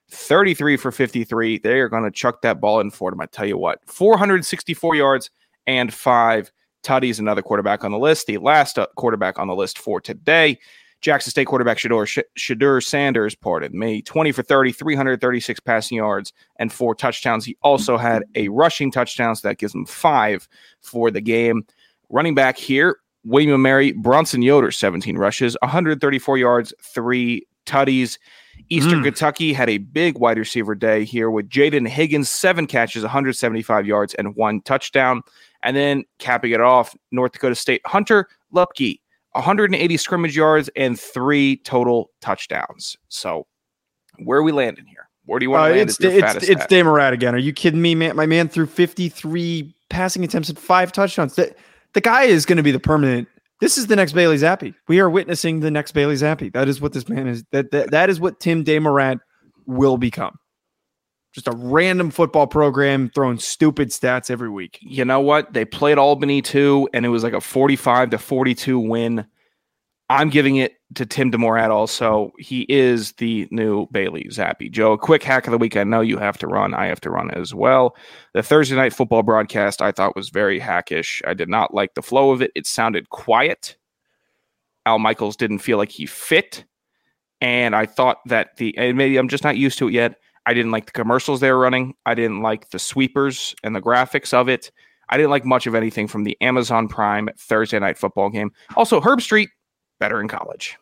33 0.09 0.77
for 0.77 0.91
53. 0.91 1.59
They 1.59 1.79
are 1.79 1.89
going 1.89 2.03
to 2.03 2.11
chuck 2.11 2.41
that 2.41 2.59
ball 2.59 2.79
in 2.79 2.91
Fordham. 2.91 3.21
I 3.21 3.25
tell 3.27 3.45
you 3.45 3.57
what, 3.57 3.79
464 3.85 4.95
yards 4.95 5.29
and 5.67 5.93
five 5.93 6.51
tutties. 6.83 7.19
Another 7.19 7.41
quarterback 7.41 7.83
on 7.83 7.91
the 7.91 7.99
list. 7.99 8.27
The 8.27 8.37
last 8.37 8.79
uh, 8.79 8.87
quarterback 8.95 9.39
on 9.39 9.47
the 9.47 9.55
list 9.55 9.77
for 9.77 10.01
today. 10.01 10.59
Jackson 11.01 11.31
State 11.31 11.45
quarterback 11.45 11.77
Shedeur, 11.77 12.23
Shedeur 12.37 12.83
Sanders, 12.83 13.33
pardon 13.33 13.77
me, 13.77 14.01
20 14.01 14.33
for 14.33 14.43
30, 14.43 14.73
336 14.73 15.59
passing 15.61 15.97
yards, 15.97 16.33
and 16.57 16.73
four 16.73 16.93
touchdowns. 16.93 17.45
He 17.45 17.57
also 17.61 17.97
had 17.97 18.23
a 18.35 18.49
rushing 18.49 18.91
touchdown, 18.91 19.35
so 19.35 19.47
that 19.47 19.59
gives 19.59 19.73
him 19.73 19.85
five 19.85 20.47
for 20.81 21.09
the 21.09 21.21
game. 21.21 21.65
Running 22.09 22.35
back 22.35 22.57
here, 22.57 22.97
William 23.23 23.61
Mary, 23.61 23.93
Bronson 23.93 24.41
Yoder, 24.41 24.71
17 24.71 25.17
rushes, 25.17 25.55
134 25.61 26.37
yards, 26.37 26.73
three 26.81 27.47
tutties. 27.65 28.17
Eastern 28.69 29.01
mm. 29.01 29.05
Kentucky 29.05 29.53
had 29.53 29.69
a 29.69 29.77
big 29.77 30.17
wide 30.17 30.37
receiver 30.37 30.75
day 30.75 31.03
here 31.03 31.29
with 31.29 31.49
Jaden 31.49 31.87
Higgins, 31.87 32.29
seven 32.29 32.67
catches, 32.67 33.03
175 33.03 33.85
yards, 33.85 34.13
and 34.15 34.35
one 34.35 34.61
touchdown. 34.61 35.21
And 35.63 35.75
then 35.75 36.03
capping 36.19 36.51
it 36.51 36.61
off, 36.61 36.95
North 37.11 37.33
Dakota 37.33 37.55
State 37.55 37.81
Hunter 37.85 38.27
Luepke, 38.53 38.99
180 39.33 39.97
scrimmage 39.97 40.35
yards 40.35 40.69
and 40.75 40.99
three 40.99 41.57
total 41.57 42.11
touchdowns. 42.21 42.97
So, 43.09 43.47
where 44.19 44.39
are 44.39 44.43
we 44.43 44.51
landing 44.51 44.85
here? 44.85 45.09
Where 45.25 45.39
do 45.39 45.45
you 45.45 45.51
want 45.51 45.69
to 45.69 45.73
uh, 45.73 45.77
land? 45.77 45.89
It's 45.89 45.99
it's, 45.99 46.49
it's 46.49 46.65
DeMorat 46.65 47.13
again. 47.13 47.35
Are 47.35 47.39
you 47.39 47.53
kidding 47.53 47.81
me, 47.81 47.93
man? 47.95 48.15
My 48.15 48.25
man 48.25 48.49
threw 48.49 48.65
53 48.65 49.75
passing 49.89 50.23
attempts 50.23 50.49
and 50.49 50.57
five 50.57 50.91
touchdowns. 50.91 51.35
The, 51.35 51.53
the 51.93 52.01
guy 52.01 52.23
is 52.23 52.45
going 52.45 52.57
to 52.57 52.63
be 52.63 52.71
the 52.71 52.79
permanent. 52.79 53.27
This 53.59 53.77
is 53.77 53.87
the 53.87 53.95
next 53.95 54.13
Bailey 54.13 54.37
Zappe. 54.37 54.73
We 54.87 54.99
are 54.99 55.09
witnessing 55.09 55.59
the 55.59 55.71
next 55.71 55.91
Bailey 55.91 56.15
Zappe. 56.15 56.53
That 56.53 56.69
is 56.69 56.79
what 56.79 56.93
this 56.93 57.09
man 57.09 57.27
is. 57.27 57.43
That 57.51 57.71
that, 57.71 57.91
that 57.91 58.09
is 58.09 58.19
what 58.19 58.39
Tim 58.39 58.63
DeMorat 58.63 59.19
will 59.65 59.97
become 59.97 60.37
just 61.33 61.47
a 61.47 61.51
random 61.51 62.09
football 62.09 62.47
program 62.47 63.11
throwing 63.13 63.37
stupid 63.37 63.89
stats 63.89 64.31
every 64.31 64.49
week. 64.49 64.79
You 64.81 65.05
know 65.05 65.19
what? 65.19 65.53
They 65.53 65.65
played 65.65 65.97
Albany 65.97 66.41
too, 66.41 66.89
and 66.93 67.05
it 67.05 67.09
was 67.09 67.23
like 67.23 67.33
a 67.33 67.41
45 67.41 68.11
to 68.11 68.17
42 68.17 68.79
win. 68.79 69.25
I'm 70.09 70.29
giving 70.29 70.55
it 70.55 70.73
to 70.95 71.05
Tim 71.05 71.31
DeMorat 71.31 71.69
also. 71.69 72.31
He 72.39 72.65
is 72.69 73.13
the 73.13 73.47
new 73.51 73.87
Bailey 73.91 74.25
Zappe. 74.29 74.71
Joe, 74.71 74.93
a 74.93 74.97
quick 74.97 75.23
hack 75.23 75.47
of 75.47 75.51
the 75.51 75.57
week. 75.57 75.77
I 75.77 75.83
know 75.83 76.01
you 76.01 76.17
have 76.17 76.37
to 76.39 76.47
run. 76.47 76.73
I 76.73 76.87
have 76.87 77.01
to 77.01 77.09
run 77.09 77.31
as 77.31 77.53
well. 77.53 77.95
The 78.33 78.43
Thursday 78.43 78.75
night 78.75 78.93
football 78.93 79.23
broadcast 79.23 79.81
I 79.81 79.91
thought 79.91 80.15
was 80.15 80.29
very 80.29 80.59
hackish. 80.59 81.21
I 81.27 81.33
did 81.33 81.49
not 81.49 81.73
like 81.73 81.93
the 81.93 82.01
flow 82.01 82.31
of 82.31 82.41
it. 82.41 82.51
It 82.55 82.65
sounded 82.65 83.09
quiet. 83.09 83.77
Al 84.85 84.99
Michaels 84.99 85.35
didn't 85.35 85.59
feel 85.59 85.77
like 85.77 85.91
he 85.91 86.05
fit. 86.05 86.65
And 87.41 87.75
I 87.75 87.85
thought 87.85 88.17
that 88.25 88.57
the, 88.57 88.77
and 88.77 88.97
maybe 88.97 89.17
I'm 89.17 89.29
just 89.29 89.43
not 89.43 89.57
used 89.57 89.77
to 89.79 89.87
it 89.87 89.93
yet 89.93 90.19
I 90.49 90.53
didn't 90.55 90.71
like 90.71 90.87
the 90.87 90.91
commercials 90.93 91.39
they 91.39 91.51
were 91.51 91.59
running. 91.59 91.93
I 92.07 92.15
didn't 92.15 92.41
like 92.41 92.69
the 92.69 92.79
sweepers 92.79 93.53
and 93.63 93.75
the 93.75 93.81
graphics 93.81 94.33
of 94.33 94.49
it. 94.49 94.71
I 95.09 95.15
didn't 95.15 95.29
like 95.29 95.45
much 95.45 95.67
of 95.67 95.75
anything 95.75 96.07
from 96.07 96.23
the 96.23 96.35
Amazon 96.41 96.87
Prime 96.87 97.29
Thursday 97.37 97.77
night 97.77 97.99
football 97.99 98.31
game. 98.31 98.51
Also, 98.75 98.99
Herbstreit, 98.99 99.49
better 99.99 100.21
in 100.21 100.27
college. 100.27 100.77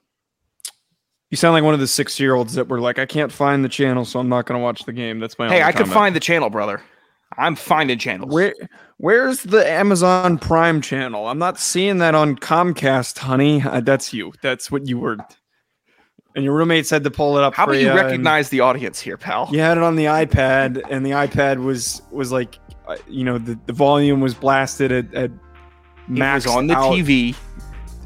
You 1.29 1.35
sound 1.35 1.53
like 1.53 1.63
one 1.63 1.73
of 1.73 1.81
the 1.81 1.87
six 1.87 2.19
year 2.19 2.35
olds 2.35 2.53
that 2.53 2.69
were 2.69 2.79
like, 2.79 2.99
I 2.99 3.05
can't 3.05 3.31
find 3.31 3.63
the 3.63 3.69
channel, 3.69 4.05
so 4.05 4.19
I'm 4.19 4.29
not 4.29 4.45
going 4.45 4.57
to 4.57 4.63
watch 4.63 4.85
the 4.85 4.93
game. 4.93 5.19
That's 5.19 5.37
my 5.37 5.49
hey. 5.49 5.61
I 5.61 5.71
could 5.73 5.89
find 5.89 6.15
the 6.15 6.21
channel, 6.21 6.49
brother. 6.49 6.81
I'm 7.37 7.55
finding 7.55 7.99
channels. 7.99 8.33
Where, 8.33 8.53
where's 8.97 9.43
the 9.43 9.69
Amazon 9.69 10.37
Prime 10.37 10.81
channel? 10.81 11.27
I'm 11.27 11.37
not 11.37 11.59
seeing 11.59 11.97
that 11.97 12.15
on 12.15 12.37
Comcast, 12.37 13.17
honey. 13.17 13.61
Uh, 13.61 13.81
that's 13.81 14.13
you. 14.13 14.31
That's 14.41 14.71
what 14.71 14.87
you 14.87 14.97
were. 14.99 15.17
And 16.35 16.45
your 16.45 16.53
roommate 16.53 16.85
said 16.85 17.03
to 17.03 17.11
pull 17.11 17.37
it 17.37 17.43
up. 17.43 17.53
How 17.55 17.65
about 17.65 17.73
you, 17.73 17.91
recognize 17.91 18.49
the 18.49 18.61
audience 18.61 18.99
here, 19.01 19.17
pal? 19.17 19.49
You 19.51 19.59
had 19.59 19.77
it 19.77 19.83
on 19.83 19.95
the 19.95 20.05
iPad, 20.05 20.81
and 20.89 21.05
the 21.05 21.11
iPad 21.11 21.61
was 21.63 22.01
was 22.11 22.31
like, 22.31 22.59
uh, 22.87 22.95
you 23.09 23.23
know, 23.23 23.37
the, 23.37 23.59
the 23.65 23.73
volume 23.73 24.21
was 24.21 24.33
blasted 24.33 24.91
at, 24.91 25.13
at 25.13 25.31
max 26.07 26.45
it 26.45 26.49
was 26.49 26.55
on 26.55 26.67
the 26.67 26.75
out. 26.75 26.93
TV. 26.93 27.35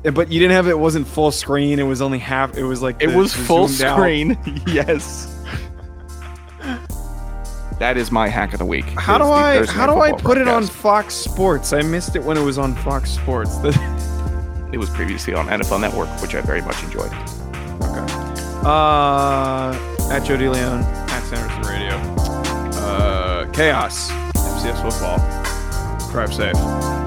But 0.04 0.32
you 0.32 0.40
didn't 0.40 0.54
have 0.54 0.68
it. 0.68 0.78
Wasn't 0.78 1.08
full 1.08 1.32
screen. 1.32 1.80
It 1.80 1.84
was 1.84 2.02
only 2.02 2.18
half. 2.18 2.58
It 2.58 2.64
was 2.64 2.82
like 2.82 3.02
it 3.02 3.08
the, 3.08 3.18
was 3.18 3.34
full 3.34 3.68
screen. 3.68 4.38
yes. 4.68 5.28
That 7.78 7.98
is 7.98 8.12
my 8.12 8.28
hack 8.28 8.54
of 8.54 8.60
the 8.60 8.66
week. 8.66 8.86
How 8.86 9.18
do 9.18 9.26
I 9.26 9.66
how 9.66 9.88
do 9.88 10.00
I 10.02 10.12
put 10.12 10.22
broadcast. 10.22 10.42
it 10.42 10.48
on 10.48 10.68
Fox 10.68 11.16
Sports? 11.16 11.74
I 11.74 11.82
missed 11.82 12.16
it 12.16 12.24
when 12.24 12.38
it 12.38 12.44
was 12.44 12.58
on 12.58 12.76
Fox 12.76 13.10
Sports. 13.10 13.58
it 14.72 14.78
was 14.78 14.90
previously 14.92 15.34
on 15.34 15.48
NFL 15.48 15.82
Network, 15.82 16.10
which 16.22 16.36
I 16.36 16.42
very 16.42 16.62
much 16.62 16.82
enjoyed. 16.84 17.12
Okay. 17.82 18.14
Uh, 18.64 19.74
at 20.12 20.20
Joe 20.20 20.38
DeLeon, 20.38 20.84
at 20.84 21.24
Sanderson 21.24 21.64
Radio. 21.64 21.96
Uh, 22.86 23.52
Chaos, 23.52 24.12
FCS 24.12 24.82
Football. 24.82 25.18
Drive 26.12 26.34
safe. 26.34 27.01